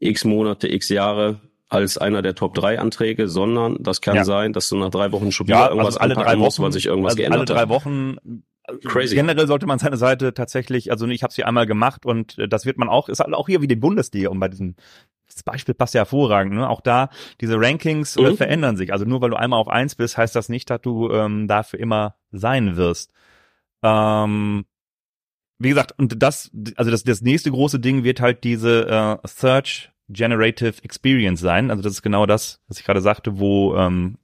x 0.00 0.24
Monate, 0.24 0.68
x 0.68 0.88
Jahre 0.88 1.40
als 1.68 1.98
einer 1.98 2.20
der 2.20 2.34
Top 2.34 2.54
3 2.54 2.80
Anträge, 2.80 3.28
sondern 3.28 3.76
das 3.80 4.00
kann 4.00 4.16
ja. 4.16 4.24
sein, 4.24 4.52
dass 4.52 4.68
du 4.68 4.76
nach 4.76 4.90
drei 4.90 5.12
Wochen 5.12 5.30
schon 5.30 5.46
wieder 5.46 5.58
ja, 5.58 5.68
irgendwas 5.68 5.96
also 5.96 6.00
alle 6.00 6.14
drei 6.14 6.32
Wochen, 6.32 6.38
musst, 6.40 6.60
weil 6.60 6.72
sich 6.72 6.86
irgendwas 6.86 7.12
also 7.12 7.18
geändert 7.18 7.40
hat. 7.42 7.50
Alle 7.50 7.66
drei 7.66 7.68
Wochen 7.68 8.16
Crazy. 8.84 9.14
Generell 9.14 9.46
sollte 9.46 9.66
man 9.66 9.78
seine 9.78 9.96
Seite 9.96 10.34
tatsächlich, 10.34 10.90
also 10.90 11.06
ich 11.08 11.22
habe 11.22 11.32
sie 11.32 11.44
einmal 11.44 11.66
gemacht 11.66 12.06
und 12.06 12.38
äh, 12.38 12.48
das 12.48 12.66
wird 12.66 12.78
man 12.78 12.88
auch, 12.88 13.08
ist 13.08 13.20
halt 13.20 13.34
auch 13.34 13.48
hier 13.48 13.62
wie 13.62 13.66
die 13.66 13.76
Bundesliga, 13.76 14.28
um 14.30 14.40
bei 14.40 14.48
diesem 14.48 14.76
das 15.32 15.44
Beispiel 15.44 15.74
passt 15.74 15.94
ja 15.94 16.00
hervorragend, 16.00 16.54
ne? 16.54 16.68
Auch 16.68 16.80
da, 16.80 17.08
diese 17.40 17.56
Rankings 17.56 18.16
äh, 18.16 18.22
mhm. 18.22 18.36
verändern 18.36 18.76
sich. 18.76 18.92
Also 18.92 19.04
nur 19.04 19.20
weil 19.20 19.30
du 19.30 19.36
einmal 19.36 19.60
auf 19.60 19.68
eins 19.68 19.94
bist, 19.94 20.18
heißt 20.18 20.34
das 20.34 20.48
nicht, 20.48 20.68
dass 20.70 20.80
du 20.80 21.10
ähm, 21.10 21.46
dafür 21.46 21.78
immer 21.78 22.16
sein 22.32 22.76
wirst. 22.76 23.12
Ähm, 23.82 24.64
wie 25.58 25.68
gesagt, 25.68 25.94
und 25.98 26.20
das, 26.20 26.50
also 26.74 26.90
das, 26.90 27.04
das 27.04 27.22
nächste 27.22 27.50
große 27.50 27.78
Ding 27.78 28.02
wird 28.02 28.20
halt 28.20 28.42
diese 28.42 28.88
äh, 29.22 29.28
Search 29.28 29.89
Generative 30.12 30.82
Experience 30.82 31.40
sein. 31.40 31.70
Also 31.70 31.82
das 31.82 31.92
ist 31.94 32.02
genau 32.02 32.26
das, 32.26 32.60
was 32.68 32.78
ich 32.78 32.84
gerade 32.84 33.00
sagte, 33.00 33.38
wo 33.38 33.76
ähm, 33.76 34.16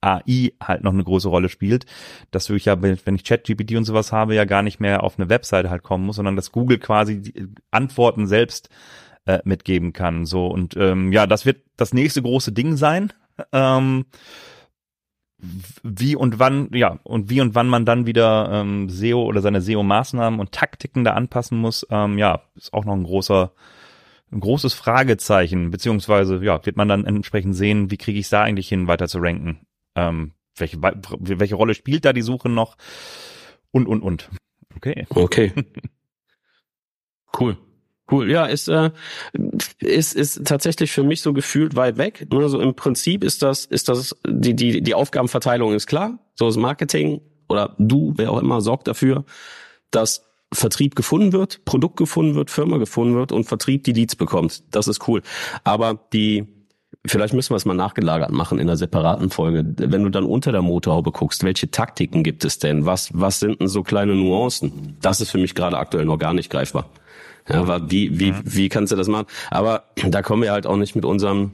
AI 0.00 0.52
halt 0.62 0.82
noch 0.82 0.92
eine 0.92 1.04
große 1.04 1.28
Rolle 1.28 1.48
spielt, 1.48 1.86
dass 2.30 2.46
du 2.46 2.56
ja, 2.56 2.80
wenn 2.80 3.14
ich 3.14 3.24
ChatGPT 3.24 3.74
und 3.76 3.84
sowas 3.84 4.12
habe, 4.12 4.34
ja 4.34 4.44
gar 4.44 4.62
nicht 4.62 4.80
mehr 4.80 5.02
auf 5.02 5.18
eine 5.18 5.28
Webseite 5.28 5.70
halt 5.70 5.82
kommen 5.82 6.06
muss, 6.06 6.16
sondern 6.16 6.36
dass 6.36 6.52
Google 6.52 6.78
quasi 6.78 7.20
die 7.20 7.48
Antworten 7.70 8.26
selbst 8.26 8.70
äh, 9.26 9.40
mitgeben 9.44 9.92
kann. 9.92 10.24
So 10.24 10.46
und 10.46 10.76
ähm, 10.76 11.12
ja, 11.12 11.26
das 11.26 11.44
wird 11.46 11.62
das 11.76 11.92
nächste 11.92 12.22
große 12.22 12.52
Ding 12.52 12.76
sein. 12.76 13.12
Ähm, 13.52 14.06
wie 15.82 16.16
und 16.16 16.38
wann, 16.38 16.68
ja, 16.72 16.98
und 17.02 17.30
wie 17.30 17.40
und 17.40 17.54
wann 17.54 17.68
man 17.68 17.86
dann 17.86 18.06
wieder 18.06 18.50
ähm, 18.52 18.90
SEO 18.90 19.22
oder 19.24 19.40
seine 19.40 19.62
SEO-Maßnahmen 19.62 20.38
und 20.38 20.52
Taktiken 20.52 21.04
da 21.04 21.14
anpassen 21.14 21.58
muss, 21.58 21.86
ähm, 21.90 22.18
ja, 22.18 22.42
ist 22.56 22.74
auch 22.74 22.84
noch 22.84 22.94
ein 22.94 23.04
großer 23.04 23.52
ein 24.32 24.40
großes 24.40 24.74
Fragezeichen, 24.74 25.70
beziehungsweise 25.70 26.42
ja, 26.44 26.64
wird 26.64 26.76
man 26.76 26.88
dann 26.88 27.04
entsprechend 27.04 27.56
sehen, 27.56 27.90
wie 27.90 27.96
kriege 27.96 28.18
ich 28.18 28.26
es 28.26 28.30
da 28.30 28.42
eigentlich 28.42 28.68
hin, 28.68 28.86
weiter 28.86 29.08
zu 29.08 29.18
ranken. 29.18 29.66
Ähm, 29.96 30.32
welche, 30.56 30.80
welche 30.80 31.54
Rolle 31.54 31.74
spielt 31.74 32.04
da 32.04 32.12
die 32.12 32.22
Suche 32.22 32.48
noch? 32.48 32.76
Und, 33.72 33.86
und, 33.86 34.02
und. 34.02 34.30
Okay. 34.76 35.06
Okay. 35.10 35.52
cool. 37.40 37.56
Cool, 38.10 38.28
ja, 38.28 38.46
ist, 38.46 38.66
äh, 38.66 38.90
ist, 39.78 40.14
ist 40.14 40.44
tatsächlich 40.44 40.90
für 40.90 41.04
mich 41.04 41.22
so 41.22 41.32
gefühlt 41.32 41.76
weit 41.76 41.96
weg. 41.96 42.26
Also 42.32 42.60
im 42.60 42.74
Prinzip 42.74 43.22
ist 43.22 43.42
das, 43.42 43.66
ist 43.66 43.88
das, 43.88 44.16
die, 44.26 44.54
die, 44.56 44.82
die 44.82 44.94
Aufgabenverteilung 44.94 45.74
ist 45.74 45.86
klar. 45.86 46.18
So 46.34 46.46
das 46.46 46.56
Marketing 46.56 47.20
oder 47.48 47.76
du, 47.78 48.14
wer 48.16 48.32
auch 48.32 48.40
immer, 48.40 48.60
sorgt 48.62 48.88
dafür, 48.88 49.24
dass 49.92 50.29
Vertrieb 50.52 50.96
gefunden 50.96 51.32
wird, 51.32 51.64
Produkt 51.64 51.96
gefunden 51.96 52.34
wird, 52.34 52.50
Firma 52.50 52.78
gefunden 52.78 53.14
wird 53.14 53.32
und 53.32 53.44
Vertrieb 53.44 53.84
die 53.84 53.92
Leads 53.92 54.16
bekommt. 54.16 54.64
Das 54.74 54.88
ist 54.88 55.06
cool. 55.06 55.22
Aber 55.62 55.98
die, 56.12 56.46
vielleicht 57.06 57.34
müssen 57.34 57.50
wir 57.50 57.56
es 57.56 57.64
mal 57.64 57.74
nachgelagert 57.74 58.32
machen 58.32 58.58
in 58.58 58.68
einer 58.68 58.76
separaten 58.76 59.30
Folge. 59.30 59.64
Wenn 59.76 60.02
du 60.02 60.08
dann 60.10 60.24
unter 60.24 60.50
der 60.50 60.62
Motorhaube 60.62 61.12
guckst, 61.12 61.44
welche 61.44 61.70
Taktiken 61.70 62.24
gibt 62.24 62.44
es 62.44 62.58
denn? 62.58 62.84
Was, 62.84 63.10
was 63.12 63.38
sind 63.38 63.60
denn 63.60 63.68
so 63.68 63.82
kleine 63.82 64.14
Nuancen? 64.14 64.96
Das 65.00 65.20
ist 65.20 65.30
für 65.30 65.38
mich 65.38 65.54
gerade 65.54 65.78
aktuell 65.78 66.04
noch 66.04 66.18
gar 66.18 66.34
nicht 66.34 66.50
greifbar. 66.50 66.90
Ja, 67.48 67.60
aber 67.60 67.90
wie, 67.90 68.18
wie, 68.18 68.34
wie 68.44 68.68
kannst 68.68 68.92
du 68.92 68.96
das 68.96 69.08
machen? 69.08 69.26
Aber 69.50 69.84
da 69.96 70.22
kommen 70.22 70.42
wir 70.42 70.52
halt 70.52 70.66
auch 70.66 70.76
nicht 70.76 70.94
mit 70.94 71.04
unserem 71.04 71.52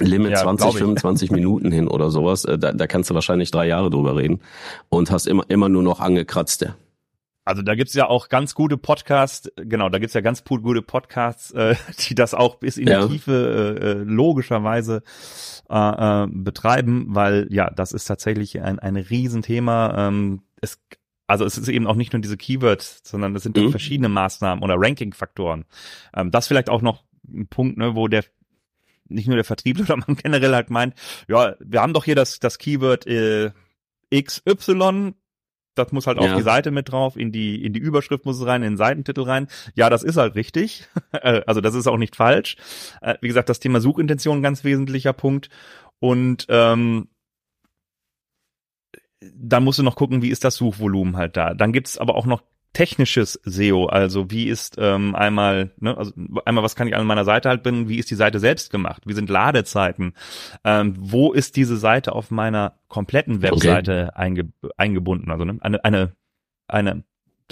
Limit 0.00 0.32
ja, 0.32 0.42
20, 0.42 0.74
25 0.74 1.30
Minuten 1.30 1.70
hin 1.70 1.88
oder 1.88 2.10
sowas. 2.10 2.44
Äh, 2.44 2.58
da, 2.58 2.72
da 2.72 2.86
kannst 2.86 3.10
du 3.10 3.14
wahrscheinlich 3.14 3.50
drei 3.50 3.66
Jahre 3.66 3.90
drüber 3.90 4.16
reden 4.16 4.40
und 4.88 5.10
hast 5.10 5.26
immer, 5.26 5.44
immer 5.48 5.68
nur 5.68 5.82
noch 5.82 6.00
angekratzte. 6.00 6.74
Also 7.44 7.62
da 7.62 7.74
gibt's 7.74 7.94
ja 7.94 8.08
auch 8.08 8.28
ganz 8.28 8.54
gute 8.54 8.78
Podcasts, 8.78 9.50
genau, 9.56 9.90
da 9.90 9.98
gibt's 9.98 10.14
ja 10.14 10.22
ganz 10.22 10.44
gute 10.44 10.82
Podcasts, 10.82 11.50
äh, 11.50 11.76
die 12.08 12.14
das 12.14 12.34
auch 12.34 12.56
bis 12.56 12.78
in 12.78 12.88
ja. 12.88 13.06
die 13.06 13.12
Tiefe 13.12 13.78
äh, 13.80 13.86
äh, 13.86 13.92
logischerweise 14.02 15.02
äh, 15.68 16.24
äh, 16.24 16.26
betreiben, 16.30 17.06
weil 17.08 17.46
ja, 17.50 17.70
das 17.70 17.92
ist 17.92 18.06
tatsächlich 18.06 18.60
ein, 18.62 18.78
ein 18.78 18.96
Riesenthema. 18.96 20.08
Ähm, 20.08 20.42
es, 20.60 20.80
also 21.26 21.44
es 21.44 21.58
ist 21.58 21.68
eben 21.68 21.86
auch 21.86 21.96
nicht 21.96 22.12
nur 22.12 22.22
diese 22.22 22.36
Keywords, 22.36 23.02
sondern 23.04 23.36
es 23.36 23.42
sind 23.42 23.56
mhm. 23.56 23.70
verschiedene 23.70 24.08
Maßnahmen 24.08 24.64
oder 24.64 24.76
Ranking-Faktoren. 24.78 25.64
Ähm, 26.14 26.30
das 26.30 26.48
vielleicht 26.48 26.70
auch 26.70 26.82
noch 26.82 27.04
ein 27.28 27.46
Punkt, 27.48 27.76
ne, 27.76 27.94
wo 27.94 28.08
der 28.08 28.24
nicht 29.06 29.26
nur 29.26 29.36
der 29.36 29.44
Vertrieb, 29.44 29.80
oder 29.80 29.96
man 29.96 30.16
generell 30.16 30.54
halt 30.54 30.70
meint, 30.70 30.94
ja, 31.28 31.56
wir 31.60 31.82
haben 31.82 31.92
doch 31.92 32.04
hier 32.04 32.16
das, 32.16 32.40
das 32.40 32.58
Keyword 32.58 33.06
äh, 33.06 33.50
XY, 34.14 35.14
das 35.74 35.92
muss 35.92 36.06
halt 36.06 36.20
ja. 36.20 36.30
auf 36.30 36.36
die 36.36 36.42
Seite 36.42 36.70
mit 36.70 36.90
drauf, 36.90 37.16
in 37.16 37.32
die, 37.32 37.64
in 37.64 37.72
die 37.72 37.80
Überschrift 37.80 38.24
muss 38.24 38.38
es 38.38 38.46
rein, 38.46 38.62
in 38.62 38.72
den 38.72 38.76
Seitentitel 38.76 39.22
rein. 39.22 39.48
Ja, 39.74 39.90
das 39.90 40.02
ist 40.02 40.16
halt 40.16 40.34
richtig. 40.34 40.86
Äh, 41.12 41.42
also 41.46 41.60
das 41.60 41.76
ist 41.76 41.86
auch 41.86 41.96
nicht 41.96 42.16
falsch. 42.16 42.56
Äh, 43.00 43.14
wie 43.20 43.28
gesagt, 43.28 43.48
das 43.48 43.60
Thema 43.60 43.80
Suchintention 43.80 44.42
ganz 44.42 44.64
wesentlicher 44.64 45.12
Punkt. 45.12 45.48
Und 46.00 46.46
ähm, 46.48 47.06
dann 49.20 49.62
musst 49.62 49.78
du 49.78 49.84
noch 49.84 49.94
gucken, 49.94 50.22
wie 50.22 50.30
ist 50.30 50.42
das 50.42 50.56
Suchvolumen 50.56 51.16
halt 51.16 51.36
da. 51.36 51.54
Dann 51.54 51.72
gibt's 51.72 51.96
aber 51.96 52.16
auch 52.16 52.26
noch 52.26 52.42
technisches 52.74 53.40
SEO, 53.44 53.86
also 53.86 54.30
wie 54.30 54.48
ist 54.48 54.76
ähm, 54.78 55.14
einmal, 55.14 55.70
ne, 55.78 55.96
also 55.96 56.12
einmal, 56.44 56.62
was 56.62 56.76
kann 56.76 56.86
ich 56.86 56.94
an 56.94 57.06
meiner 57.06 57.24
Seite 57.24 57.48
halt 57.48 57.62
binden, 57.62 57.88
wie 57.88 57.98
ist 57.98 58.10
die 58.10 58.16
Seite 58.16 58.40
selbst 58.40 58.70
gemacht, 58.70 59.04
wie 59.06 59.14
sind 59.14 59.30
Ladezeiten, 59.30 60.12
ähm, 60.64 60.94
wo 60.98 61.32
ist 61.32 61.56
diese 61.56 61.78
Seite 61.78 62.12
auf 62.12 62.30
meiner 62.30 62.74
kompletten 62.88 63.40
Webseite 63.40 64.10
okay. 64.10 64.20
einge 64.20 64.52
eingebunden, 64.76 65.30
also 65.30 65.44
ne, 65.44 65.56
eine, 65.62 65.84
eine, 65.84 66.12
eine 66.68 67.04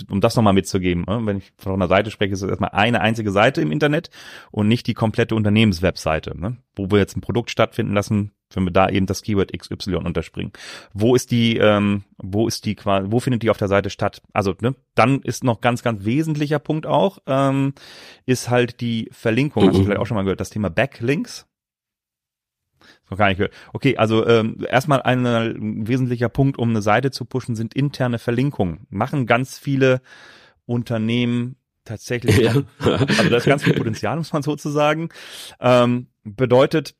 um 0.08 0.20
das 0.20 0.36
nochmal 0.36 0.54
mitzugeben, 0.54 1.04
ne? 1.06 1.20
wenn 1.24 1.38
ich 1.38 1.52
von 1.58 1.74
einer 1.74 1.88
Seite 1.88 2.10
spreche, 2.10 2.32
ist 2.32 2.42
es 2.42 2.48
erstmal 2.48 2.70
eine 2.70 3.00
einzige 3.00 3.30
Seite 3.30 3.60
im 3.60 3.70
Internet 3.70 4.10
und 4.50 4.68
nicht 4.68 4.86
die 4.86 4.94
komplette 4.94 5.34
Unternehmenswebseite, 5.34 6.38
ne? 6.38 6.56
wo 6.74 6.90
wir 6.90 6.98
jetzt 6.98 7.16
ein 7.16 7.20
Produkt 7.20 7.50
stattfinden 7.50 7.92
lassen, 7.92 8.32
wenn 8.56 8.64
wir 8.64 8.72
da 8.72 8.88
eben 8.88 9.06
das 9.06 9.22
Keyword 9.22 9.52
XY 9.56 9.96
unterspringen. 9.96 10.52
Wo 10.92 11.14
ist 11.14 11.30
die, 11.30 11.56
ähm, 11.56 12.04
wo 12.18 12.46
ist 12.48 12.64
die 12.64 12.74
quasi, 12.74 13.08
wo 13.10 13.20
findet 13.20 13.42
die 13.42 13.50
auf 13.50 13.58
der 13.58 13.68
Seite 13.68 13.90
statt? 13.90 14.22
Also, 14.32 14.54
ne, 14.60 14.74
dann 14.94 15.20
ist 15.20 15.44
noch 15.44 15.60
ganz, 15.60 15.82
ganz 15.82 16.04
wesentlicher 16.04 16.58
Punkt 16.58 16.86
auch, 16.86 17.18
ähm, 17.26 17.74
ist 18.26 18.50
halt 18.50 18.80
die 18.80 19.08
Verlinkung. 19.12 19.66
Hast 19.66 19.74
du 19.74 19.80
mhm. 19.80 19.84
vielleicht 19.84 20.00
auch 20.00 20.06
schon 20.06 20.16
mal 20.16 20.22
gehört, 20.22 20.40
das 20.40 20.50
Thema 20.50 20.70
Backlinks. 20.70 21.46
Noch 23.10 23.18
gar 23.18 23.28
nicht 23.28 23.36
gehört. 23.36 23.54
Okay, 23.72 23.96
also 23.96 24.26
ähm, 24.26 24.64
erstmal 24.68 25.02
ein, 25.02 25.24
ein 25.26 25.86
wesentlicher 25.86 26.28
Punkt, 26.28 26.58
um 26.58 26.70
eine 26.70 26.82
Seite 26.82 27.10
zu 27.10 27.24
pushen, 27.24 27.54
sind 27.54 27.74
interne 27.74 28.18
Verlinkungen. 28.18 28.86
Machen 28.90 29.26
ganz 29.26 29.58
viele 29.58 30.00
Unternehmen 30.66 31.56
tatsächlich. 31.84 32.38
Ja. 32.38 32.54
Also 32.80 33.28
da 33.28 33.36
ist 33.36 33.46
ganz 33.46 33.64
viel 33.64 33.74
Potenzial, 33.74 34.16
muss 34.16 34.32
man 34.32 34.42
sozusagen. 34.42 35.10
Ähm, 35.60 36.08
bedeutet, 36.24 36.94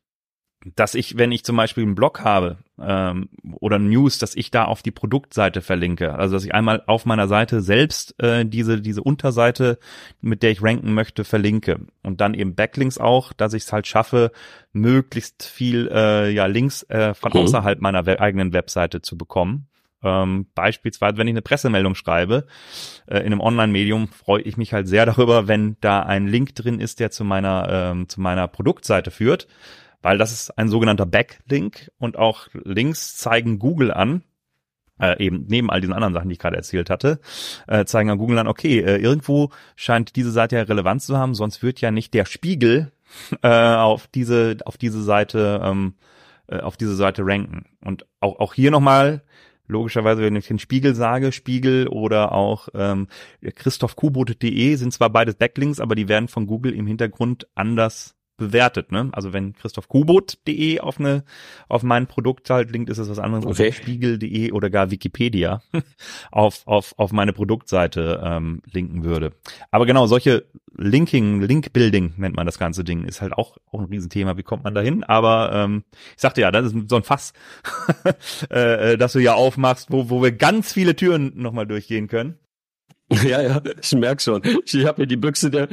dass 0.65 0.95
ich, 0.95 1.19
wenn 1.19 1.33
ich 1.33 1.45
zum 1.45 1.57
Beispiel 1.57 1.85
einen 1.85 1.95
Blog 1.95 2.21
habe 2.21 2.59
ähm, 2.81 3.29
oder 3.61 3.79
News, 3.79 4.19
dass 4.19 4.35
ich 4.35 4.51
da 4.51 4.65
auf 4.65 4.83
die 4.83 4.91
Produktseite 4.91 5.61
verlinke. 5.61 6.15
Also 6.15 6.35
dass 6.35 6.45
ich 6.45 6.55
einmal 6.55 6.83
auf 6.87 7.05
meiner 7.05 7.29
Seite 7.29 7.61
selbst 7.61 8.21
äh, 8.23 8.45
diese 8.45 8.81
diese 8.81 9.03
Unterseite, 9.03 9.79
mit 10.21 10.43
der 10.43 10.51
ich 10.51 10.63
ranken 10.63 10.95
möchte, 10.95 11.25
verlinke 11.25 11.81
und 12.03 12.21
dann 12.21 12.35
eben 12.35 12.55
Backlinks 12.55 12.99
auch, 12.99 13.33
dass 13.33 13.55
ich 13.55 13.65
es 13.65 13.73
halt 13.73 13.87
schaffe, 13.87 14.33
möglichst 14.73 15.45
viel 15.45 15.89
äh, 15.93 16.31
ja 16.31 16.47
Links 16.47 16.83
äh, 16.85 17.15
von 17.15 17.33
mhm. 17.33 17.41
außerhalb 17.41 17.81
meiner 17.81 18.07
we 18.07 18.21
eigenen 18.21 18.53
Webseite 18.53 19.03
zu 19.03 19.19
bekommen. 19.19 19.67
Ähm, 20.05 20.47
beispielsweise, 20.57 21.17
wenn 21.17 21.29
ich 21.29 21.33
eine 21.33 21.43
Pressemeldung 21.43 21.95
schreibe 21.95 22.47
äh, 23.07 23.19
in 23.19 23.27
einem 23.27 23.41
Online-Medium, 23.41 24.09
freue 24.09 24.43
ich 24.43 24.57
mich 24.57 24.73
halt 24.73 24.89
sehr 24.89 25.07
darüber, 25.07 25.47
wenn 25.47 25.77
da 25.81 26.01
ein 26.01 26.27
Link 26.27 26.57
drin 26.57 26.81
ist, 26.81 26.99
der 26.99 27.13
zu 27.13 27.25
meiner 27.25 27.69
ähm, 27.71 28.09
zu 28.09 28.21
meiner 28.21 28.49
Produktseite 28.49 29.11
führt 29.11 29.47
weil 30.03 30.19
das 30.19 30.33
ist 30.33 30.59
ein 30.59 30.69
sogenannter 30.69 31.07
Backlink 31.07 31.91
und 31.99 32.19
auch 32.19 32.49
Links 32.53 33.17
zeigen 33.17 33.59
Google 33.59 33.93
an, 33.93 34.23
äh, 35.01 35.25
eben 35.25 35.47
neben 35.49 35.71
all 35.71 35.81
diesen 35.81 35.95
anderen 35.95 36.13
Sachen, 36.13 36.29
die 36.29 36.35
ich 36.35 36.39
gerade 36.39 36.57
erzählt 36.57 36.91
hatte, 36.91 37.21
äh, 37.67 37.85
zeigen 37.85 38.11
an 38.11 38.19
Google 38.19 38.39
an, 38.39 38.49
okay, 38.49 38.81
äh, 38.81 38.97
irgendwo 38.97 39.51
scheint 39.77 40.17
diese 40.17 40.31
Seite 40.31 40.57
ja 40.57 40.63
Relevanz 40.63 41.07
zu 41.07 41.17
haben, 41.17 41.35
sonst 41.35 41.63
wird 41.63 41.81
ja 41.81 41.91
nicht 41.91 42.15
der 42.15 42.25
Spiegel 42.25 42.93
äh, 43.43 43.49
auf 43.49 44.07
diese 44.09 44.57
auf 44.65 44.77
diese 44.77 45.03
Seite 45.03 45.61
ähm, 45.63 45.95
äh, 46.49 46.61
auf 46.61 46.77
diese 46.77 46.97
Seite 46.97 47.23
ranken. 47.25 47.67
Und 47.85 48.07
auch 48.21 48.39
auch 48.39 48.55
hier 48.55 48.71
nochmal 48.71 49.23
logischerweise, 49.67 50.23
wenn 50.23 50.37
ich 50.37 50.49
den 50.49 50.59
Spiegel 50.59 50.95
sage, 50.95 51.33
Spiegel 51.33 51.89
oder 51.89 52.33
auch 52.33 52.69
ähm, 52.75 53.09
christophkubot.de 53.43 54.75
sind 54.77 54.93
zwar 54.93 55.11
beides 55.11 55.37
Backlinks, 55.37 55.81
aber 55.81 55.95
die 55.95 56.09
werden 56.09 56.29
von 56.29 56.47
Google 56.47 56.75
im 56.75 56.87
Hintergrund 56.87 57.49
anders 57.55 58.15
bewertet. 58.37 58.93
Ne? 58.93 59.11
Also 59.13 59.33
wenn 59.33 59.55
Christoph 59.55 59.89
Kubot.de 59.89 60.81
auf 60.81 60.99
eine 60.99 61.25
auf 61.69 61.83
mein 61.83 62.07
Produkt 62.07 62.51
halt 62.51 62.71
linkt, 62.71 62.91
ist 62.91 62.99
es 62.99 63.09
was 63.09 63.19
anderes 63.19 63.47
okay. 63.47 63.67
als 63.67 63.77
Spiegel.de 63.77 64.53
oder 64.53 64.71
gar 64.71 64.91
Wikipedia 64.91 65.63
auf 66.31 66.67
auf 66.67 66.95
auf 66.97 67.13
meine 67.13 67.33
Produktseite 67.33 68.21
ähm, 68.25 68.63
linken 68.71 69.05
würde. 69.05 69.33
Aber 69.71 69.87
genau 69.87 70.07
solche 70.07 70.47
Linking, 70.75 71.43
Link-Building 71.43 72.15
nennt 72.17 72.35
man 72.35 72.47
das 72.47 72.59
ganze 72.59 72.83
Ding, 72.83 73.05
ist 73.05 73.21
halt 73.21 73.35
auch 73.35 73.59
auch 73.71 73.81
ein 73.81 73.87
Riesenthema. 73.87 74.37
Wie 74.37 74.43
kommt 74.43 74.65
man 74.65 74.75
dahin? 74.75 75.05
Aber 75.05 75.53
ähm, 75.53 75.85
ich 76.15 76.23
sagte 76.23 76.41
ja, 76.41 76.51
das 76.51 76.73
ist 76.73 76.89
so 76.89 76.97
ein 76.97 77.03
Fass, 77.03 77.33
äh, 78.51 78.97
das 78.97 79.13
du 79.13 79.19
ja 79.19 79.35
aufmachst, 79.35 79.91
wo 79.91 80.11
wo 80.11 80.23
wir 80.23 80.33
ganz 80.33 80.73
viele 80.73 80.97
Türen 80.97 81.33
nochmal 81.37 81.67
durchgehen 81.67 82.09
können. 82.09 82.39
Ja, 83.25 83.43
ja, 83.43 83.61
ich 83.81 83.93
merk 83.93 84.23
schon. 84.23 84.43
Ich 84.65 84.87
habe 84.87 84.97
hier 84.97 85.07
die 85.07 85.17
Büchse 85.17 85.51
der 85.51 85.69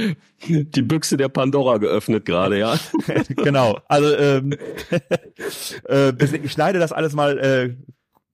die 0.48 0.82
Büchse 0.82 1.18
der 1.18 1.30
Pandora 1.30 1.78
geöffnet 1.78 2.26
gerade, 2.26 2.60
ja. 2.60 2.78
genau. 3.30 3.80
Also 3.88 4.16
ähm, 4.16 4.58
äh, 5.88 6.14
ich 6.44 6.52
schneide 6.52 6.80
das 6.80 6.92
alles 6.92 7.14
mal 7.14 7.38
äh, 7.40 7.76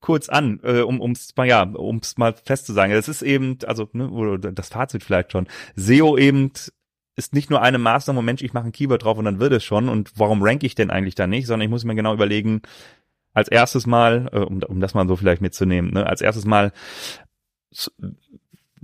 kurz 0.02 0.30
an, 0.30 0.60
äh, 0.64 0.82
um 0.82 1.02
ums 1.02 1.36
mal 1.36 1.48
ja, 1.48 1.68
ums 1.76 2.18
mal 2.18 2.34
festzusagen. 2.34 2.96
Das 2.96 3.08
ist 3.08 3.22
eben, 3.22 3.58
also 3.66 3.90
ne, 3.94 4.40
das 4.54 4.70
Fazit 4.70 5.04
vielleicht 5.04 5.32
schon. 5.32 5.48
SEO 5.76 6.18
eben 6.18 6.52
ist 7.16 7.34
nicht 7.34 7.50
nur 7.50 7.62
eine 7.62 7.78
Maßnahme, 7.78 8.22
Mensch, 8.22 8.42
ich 8.42 8.54
mache 8.54 8.66
ein 8.66 8.72
Keyword 8.72 9.04
drauf 9.04 9.18
und 9.18 9.26
dann 9.26 9.40
wird 9.40 9.54
es 9.54 9.64
schon. 9.64 9.90
Und 9.90 10.12
warum 10.16 10.44
rank 10.44 10.64
ich 10.64 10.76
denn 10.76 10.92
eigentlich 10.92 11.16
da 11.16 11.28
nicht? 11.28 11.48
Sondern 11.48 11.66
ich 11.66 11.72
muss 11.72 11.86
mir 11.86 11.96
genau 11.96 12.14
überlegen, 12.14 12.62
als 13.34 13.48
erstes 13.48 13.86
Mal, 13.88 14.30
äh, 14.32 14.40
um, 14.40 14.62
um 14.64 14.80
das 14.80 14.94
mal 14.94 15.08
so 15.08 15.16
vielleicht 15.16 15.42
mitzunehmen, 15.42 15.92
ne, 15.92 16.06
als 16.08 16.22
erstes 16.22 16.46
Mal 16.46 16.72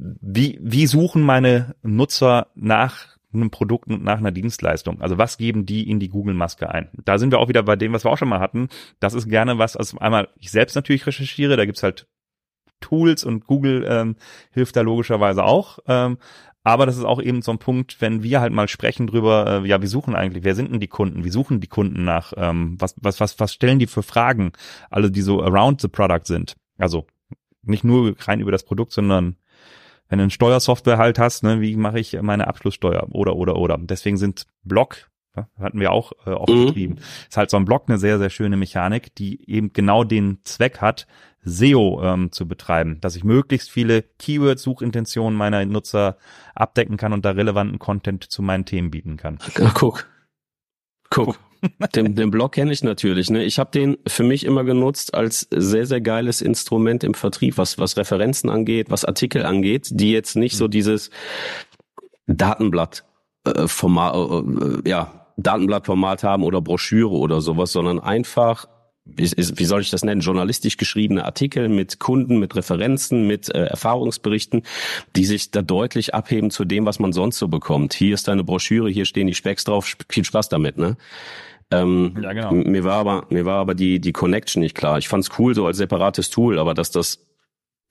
wie, 0.01 0.59
wie 0.61 0.87
suchen 0.87 1.21
meine 1.21 1.75
Nutzer 1.83 2.47
nach 2.55 3.17
einem 3.33 3.51
Produkt 3.51 3.87
und 3.89 4.03
nach 4.03 4.17
einer 4.17 4.31
Dienstleistung? 4.31 5.01
Also 5.01 5.17
was 5.17 5.37
geben 5.37 5.65
die 5.65 5.89
in 5.89 5.99
die 5.99 6.09
Google-Maske 6.09 6.69
ein? 6.69 6.89
Da 7.05 7.17
sind 7.17 7.31
wir 7.31 7.39
auch 7.39 7.49
wieder 7.49 7.63
bei 7.63 7.75
dem, 7.75 7.93
was 7.93 8.03
wir 8.03 8.11
auch 8.11 8.17
schon 8.17 8.29
mal 8.29 8.39
hatten. 8.39 8.69
Das 8.99 9.13
ist 9.13 9.29
gerne 9.29 9.57
was, 9.57 9.77
also 9.77 9.99
einmal 9.99 10.29
ich 10.35 10.51
selbst 10.51 10.75
natürlich 10.75 11.05
recherchiere, 11.05 11.55
da 11.55 11.65
gibt's 11.65 11.83
halt 11.83 12.07
Tools 12.79 13.23
und 13.23 13.45
Google 13.45 13.85
ähm, 13.87 14.15
hilft 14.51 14.75
da 14.75 14.81
logischerweise 14.81 15.43
auch. 15.43 15.79
Ähm, 15.87 16.17
aber 16.63 16.85
das 16.85 16.97
ist 16.97 17.05
auch 17.05 17.21
eben 17.21 17.41
so 17.41 17.51
ein 17.51 17.59
Punkt, 17.59 18.01
wenn 18.01 18.23
wir 18.23 18.41
halt 18.41 18.53
mal 18.53 18.67
sprechen 18.67 19.07
drüber, 19.07 19.63
äh, 19.63 19.67
ja, 19.67 19.81
wir 19.81 19.87
suchen 19.87 20.15
eigentlich, 20.15 20.43
wer 20.43 20.55
sind 20.55 20.71
denn 20.71 20.79
die 20.79 20.87
Kunden? 20.87 21.23
Wie 21.23 21.29
suchen 21.29 21.59
die 21.59 21.67
Kunden 21.67 22.03
nach? 22.03 22.33
Ähm, 22.37 22.75
was, 22.79 22.95
was, 22.97 23.19
was, 23.19 23.39
was 23.39 23.53
stellen 23.53 23.79
die 23.79 23.87
für 23.87 24.03
Fragen? 24.03 24.51
Alle, 24.89 25.11
die 25.11 25.21
so 25.21 25.41
around 25.41 25.81
the 25.81 25.87
product 25.87 26.25
sind. 26.25 26.55
Also 26.77 27.05
nicht 27.63 27.83
nur 27.83 28.15
rein 28.19 28.39
über 28.39 28.51
das 28.51 28.63
Produkt, 28.63 28.91
sondern 28.91 29.37
wenn 30.11 30.19
du 30.19 30.23
eine 30.23 30.31
Steuersoftware 30.31 30.97
halt 30.97 31.17
hast, 31.17 31.43
ne, 31.43 31.61
wie 31.61 31.77
mache 31.77 31.99
ich 31.99 32.21
meine 32.21 32.47
Abschlusssteuer 32.47 33.07
oder 33.11 33.35
oder 33.37 33.55
oder. 33.55 33.77
Deswegen 33.79 34.17
sind 34.17 34.45
Block 34.63 35.09
ja, 35.35 35.47
hatten 35.59 35.79
wir 35.79 35.93
auch 35.93 36.11
äh, 36.25 36.31
oft 36.31 36.51
mhm. 36.75 36.97
Ist 37.29 37.37
halt 37.37 37.49
so 37.49 37.55
ein 37.55 37.63
Block 37.63 37.85
eine 37.87 37.97
sehr, 37.97 38.19
sehr 38.19 38.29
schöne 38.29 38.57
Mechanik, 38.57 39.15
die 39.15 39.49
eben 39.49 39.71
genau 39.71 40.03
den 40.03 40.39
Zweck 40.43 40.79
hat, 40.81 41.07
SEO 41.43 42.01
ähm, 42.03 42.33
zu 42.33 42.47
betreiben, 42.49 42.99
dass 42.99 43.15
ich 43.15 43.23
möglichst 43.23 43.71
viele 43.71 44.01
Keyword-Suchintentionen 44.01 45.37
meiner 45.37 45.63
Nutzer 45.65 46.17
abdecken 46.53 46.97
kann 46.97 47.13
und 47.13 47.23
da 47.23 47.31
relevanten 47.31 47.79
Content 47.79 48.25
zu 48.25 48.41
meinen 48.41 48.65
Themen 48.65 48.91
bieten 48.91 49.15
kann. 49.15 49.39
Ja, 49.57 49.71
guck. 49.73 50.07
Guck. 51.09 51.39
Den, 51.95 52.15
den 52.15 52.31
Blog 52.31 52.53
kenne 52.53 52.71
ich 52.71 52.83
natürlich. 52.83 53.29
Ne? 53.29 53.43
Ich 53.43 53.59
habe 53.59 53.71
den 53.71 53.97
für 54.07 54.23
mich 54.23 54.45
immer 54.45 54.63
genutzt 54.63 55.13
als 55.13 55.47
sehr, 55.51 55.85
sehr 55.85 56.01
geiles 56.01 56.41
Instrument 56.41 57.03
im 57.03 57.13
Vertrieb, 57.13 57.57
was, 57.57 57.77
was 57.77 57.97
Referenzen 57.97 58.49
angeht, 58.49 58.89
was 58.89 59.05
Artikel 59.05 59.45
angeht, 59.45 59.89
die 59.91 60.11
jetzt 60.11 60.35
nicht 60.35 60.57
so 60.57 60.65
mhm. 60.65 60.71
dieses 60.71 61.09
Datenblatt 62.27 63.03
äh, 63.45 63.67
Format, 63.67 64.15
äh, 64.15 64.87
äh, 64.87 64.89
ja, 64.89 65.27
Datenblattformat 65.37 66.23
haben 66.23 66.43
oder 66.43 66.61
Broschüre 66.61 67.15
oder 67.15 67.41
sowas, 67.41 67.71
sondern 67.71 67.99
einfach 67.99 68.67
wie, 69.05 69.31
wie 69.31 69.65
soll 69.65 69.81
ich 69.81 69.89
das 69.89 70.03
nennen, 70.03 70.21
journalistisch 70.21 70.77
geschriebene 70.77 71.25
Artikel 71.25 71.69
mit 71.69 71.99
Kunden, 71.99 72.37
mit 72.37 72.55
Referenzen, 72.55 73.27
mit 73.27 73.49
äh, 73.49 73.65
Erfahrungsberichten, 73.65 74.63
die 75.15 75.25
sich 75.25 75.51
da 75.51 75.61
deutlich 75.61 76.13
abheben 76.13 76.51
zu 76.51 76.65
dem, 76.65 76.85
was 76.85 76.99
man 76.99 77.11
sonst 77.11 77.39
so 77.39 77.47
bekommt. 77.47 77.93
Hier 77.93 78.13
ist 78.13 78.27
deine 78.27 78.43
Broschüre, 78.43 78.89
hier 78.89 79.05
stehen 79.05 79.27
die 79.27 79.33
Specks 79.33 79.63
drauf, 79.63 79.95
viel 80.09 80.23
Spaß 80.23 80.49
damit, 80.49 80.77
ne? 80.77 80.97
Ähm, 81.71 82.17
ja, 82.21 82.33
genau. 82.33 82.51
Mir 82.51 82.83
war 82.83 82.95
aber, 82.95 83.25
mir 83.29 83.45
war 83.45 83.59
aber 83.59 83.75
die, 83.75 83.99
die 83.99 84.11
Connection 84.11 84.61
nicht 84.61 84.75
klar. 84.75 84.97
Ich 84.97 85.07
fand's 85.07 85.29
cool 85.39 85.55
so 85.55 85.65
als 85.65 85.77
separates 85.77 86.29
Tool, 86.29 86.59
aber 86.59 86.73
dass 86.73 86.91
das, 86.91 87.25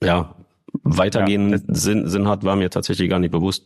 ja, 0.03 0.35
weitergehenden 0.83 1.65
ja, 1.67 1.75
Sinn, 1.75 2.07
Sinn 2.07 2.27
hat, 2.27 2.43
war 2.43 2.55
mir 2.55 2.69
tatsächlich 2.69 3.09
gar 3.09 3.19
nicht 3.19 3.31
bewusst. 3.31 3.65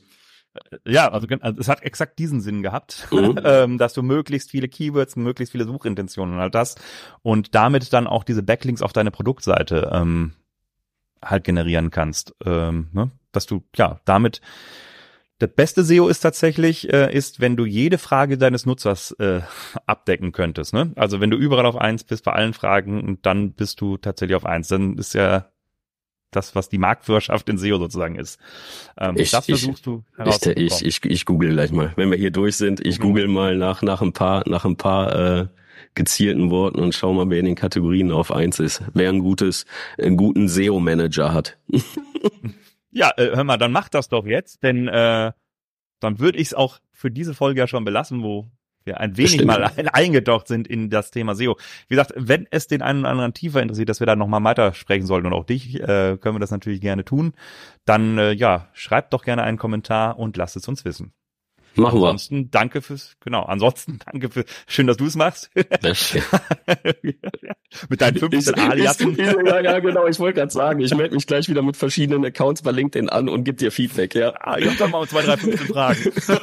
Ja, 0.87 1.11
also, 1.11 1.27
also 1.41 1.59
es 1.59 1.67
hat 1.67 1.83
exakt 1.83 2.17
diesen 2.17 2.39
Sinn 2.39 2.63
gehabt, 2.63 3.07
mhm. 3.11 3.39
ähm, 3.43 3.77
dass 3.77 3.93
du 3.93 4.03
möglichst 4.03 4.51
viele 4.51 4.69
Keywords, 4.69 5.15
möglichst 5.15 5.51
viele 5.51 5.65
Suchintentionen 5.65 6.39
halt 6.39 6.55
hast 6.55 6.81
und 7.21 7.55
damit 7.55 7.91
dann 7.91 8.07
auch 8.07 8.23
diese 8.23 8.43
Backlinks 8.43 8.81
auf 8.81 8.93
deine 8.93 9.11
Produktseite 9.11 9.89
ähm, 9.93 10.33
halt 11.21 11.43
generieren 11.43 11.91
kannst. 11.91 12.33
Ähm, 12.45 12.87
ne? 12.93 13.11
Dass 13.31 13.45
du, 13.45 13.63
ja, 13.75 13.99
damit 14.05 14.39
das 15.45 15.55
beste 15.55 15.83
SEO 15.83 16.07
ist 16.07 16.21
tatsächlich, 16.21 16.91
äh, 16.91 17.13
ist, 17.13 17.39
wenn 17.39 17.55
du 17.55 17.65
jede 17.65 17.97
Frage 17.97 18.37
deines 18.37 18.65
Nutzers 18.65 19.11
äh, 19.19 19.41
abdecken 19.85 20.31
könntest. 20.31 20.73
Ne? 20.73 20.91
Also 20.95 21.19
wenn 21.19 21.29
du 21.29 21.37
überall 21.37 21.65
auf 21.65 21.75
eins 21.75 22.03
bist 22.03 22.25
bei 22.25 22.33
allen 22.33 22.53
Fragen 22.53 23.03
und 23.03 23.25
dann 23.25 23.53
bist 23.53 23.79
du 23.81 23.97
tatsächlich 23.97 24.35
auf 24.35 24.45
eins, 24.45 24.67
dann 24.69 24.97
ist 24.97 25.13
ja 25.13 25.51
das, 26.31 26.55
was 26.55 26.69
die 26.69 26.79
Marktführerschaft 26.79 27.47
in 27.47 27.57
SEO 27.57 27.77
sozusagen 27.77 28.15
ist. 28.15 28.39
Ähm, 28.97 29.15
ich, 29.17 29.31
das 29.31 29.45
versuchst 29.45 29.79
ich, 29.79 29.83
du 29.83 30.03
herauszubekommen. 30.17 30.67
Ich, 30.67 30.81
ich, 30.81 31.03
ich, 31.03 31.11
ich 31.11 31.25
google 31.25 31.51
gleich 31.51 31.71
mal. 31.71 31.93
Wenn 31.95 32.09
wir 32.09 32.17
hier 32.17 32.31
durch 32.31 32.57
sind, 32.57 32.85
ich 32.85 32.99
mhm. 32.99 33.03
google 33.03 33.27
mal 33.27 33.55
nach, 33.55 33.81
nach 33.83 34.01
ein 34.01 34.13
paar, 34.13 34.43
nach 34.49 34.65
ein 34.65 34.77
paar 34.77 35.15
äh, 35.15 35.47
gezielten 35.93 36.49
Worten 36.49 36.79
und 36.79 36.93
schau 36.95 37.13
mal, 37.13 37.29
wer 37.29 37.39
in 37.39 37.45
den 37.45 37.55
Kategorien 37.55 38.11
auf 38.11 38.31
eins 38.31 38.59
ist. 38.59 38.81
Wer 38.93 39.09
ein 39.09 39.19
gutes, 39.19 39.65
einen 39.97 40.17
guten 40.17 40.47
SEO-Manager 40.47 41.33
hat. 41.33 41.57
Ja, 42.95 43.11
äh, 43.17 43.35
hör 43.35 43.43
mal, 43.43 43.57
dann 43.57 43.73
mach 43.73 43.89
das 43.89 44.07
doch 44.07 44.25
jetzt, 44.25 44.63
denn 44.63 44.87
äh, 44.87 45.33
dann 45.99 46.19
würde 46.19 46.37
ich 46.37 46.47
es 46.47 46.53
auch 46.53 46.79
für 46.93 47.11
diese 47.11 47.33
Folge 47.33 47.59
ja 47.59 47.67
schon 47.67 47.83
belassen, 47.83 48.23
wo 48.23 48.47
wir 48.85 49.01
ein 49.01 49.17
wenig 49.17 49.37
Bestimmt. 49.37 49.47
mal 49.47 49.63
eingetaucht 49.91 50.47
sind 50.47 50.65
in 50.65 50.89
das 50.89 51.11
Thema 51.11 51.35
SEO. 51.35 51.57
Wie 51.89 51.95
gesagt, 51.95 52.13
wenn 52.15 52.47
es 52.51 52.67
den 52.67 52.81
einen 52.81 53.01
oder 53.01 53.09
anderen 53.09 53.33
tiefer 53.33 53.61
interessiert, 53.61 53.89
dass 53.89 53.99
wir 53.99 54.07
da 54.07 54.15
nochmal 54.15 54.43
weiter 54.45 54.73
sprechen 54.73 55.07
sollten 55.07 55.27
und 55.27 55.33
auch 55.33 55.43
dich, 55.43 55.75
äh, 55.75 56.17
können 56.17 56.35
wir 56.35 56.39
das 56.39 56.51
natürlich 56.51 56.79
gerne 56.79 57.03
tun, 57.03 57.33
dann 57.83 58.17
äh, 58.17 58.31
ja, 58.31 58.69
schreibt 58.71 59.11
doch 59.11 59.25
gerne 59.25 59.43
einen 59.43 59.57
Kommentar 59.57 60.17
und 60.17 60.37
lasst 60.37 60.55
es 60.55 60.67
uns 60.67 60.85
wissen. 60.85 61.11
Machen 61.77 61.99
wir. 61.99 62.07
Ansonsten 62.07 62.51
danke 62.51 62.81
fürs, 62.81 63.17
genau, 63.19 63.43
ansonsten 63.43 63.99
danke 64.11 64.29
für, 64.29 64.45
schön, 64.67 64.87
dass 64.87 64.97
du 64.97 65.05
es 65.05 65.15
machst. 65.15 65.49
mit 67.89 68.01
deinen 68.01 68.17
15 68.17 68.55
Aliasen. 68.55 69.15
ja, 69.17 69.59
ja, 69.59 69.79
genau, 69.79 70.07
ich 70.07 70.19
wollte 70.19 70.39
gerade 70.39 70.51
sagen, 70.51 70.79
ich 70.79 70.93
melde 70.95 71.15
mich 71.15 71.27
gleich 71.27 71.49
wieder 71.49 71.61
mit 71.61 71.77
verschiedenen 71.77 72.25
Accounts 72.25 72.61
bei 72.61 72.71
LinkedIn 72.71 73.09
an 73.09 73.29
und 73.29 73.43
gebe 73.43 73.57
dir 73.57 73.71
Feedback, 73.71 74.15
ja. 74.15 74.33
Ah, 74.39 74.57
ich 74.57 74.67
hab 74.67 74.77
doch 74.77 74.89
mal 74.89 75.07
zwei, 75.07 75.23
drei, 75.23 75.37
15 75.37 75.67
Fragen. 75.67 76.11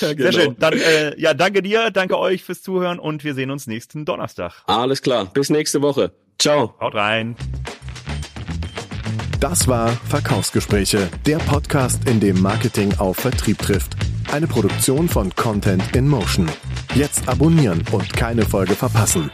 ja, 0.00 0.12
genau. 0.12 0.30
Sehr 0.30 0.32
schön. 0.32 0.56
Dann, 0.58 0.74
äh, 0.74 1.20
ja, 1.20 1.34
danke 1.34 1.62
dir, 1.62 1.90
danke 1.90 2.18
euch 2.18 2.44
fürs 2.44 2.62
Zuhören 2.62 2.98
und 2.98 3.24
wir 3.24 3.34
sehen 3.34 3.50
uns 3.50 3.66
nächsten 3.66 4.04
Donnerstag. 4.04 4.62
Alles 4.66 5.02
klar. 5.02 5.26
Bis 5.26 5.50
nächste 5.50 5.82
Woche. 5.82 6.12
Ciao. 6.38 6.74
Haut 6.80 6.94
rein. 6.94 7.36
Das 9.48 9.68
war 9.68 9.90
Verkaufsgespräche, 10.08 11.08
der 11.24 11.36
Podcast, 11.36 12.08
in 12.08 12.18
dem 12.18 12.42
Marketing 12.42 12.92
auf 12.98 13.18
Vertrieb 13.18 13.58
trifft. 13.58 13.94
Eine 14.32 14.48
Produktion 14.48 15.08
von 15.08 15.32
Content 15.36 15.94
in 15.94 16.08
Motion. 16.08 16.50
Jetzt 16.96 17.28
abonnieren 17.28 17.84
und 17.92 18.12
keine 18.12 18.42
Folge 18.42 18.74
verpassen. 18.74 19.30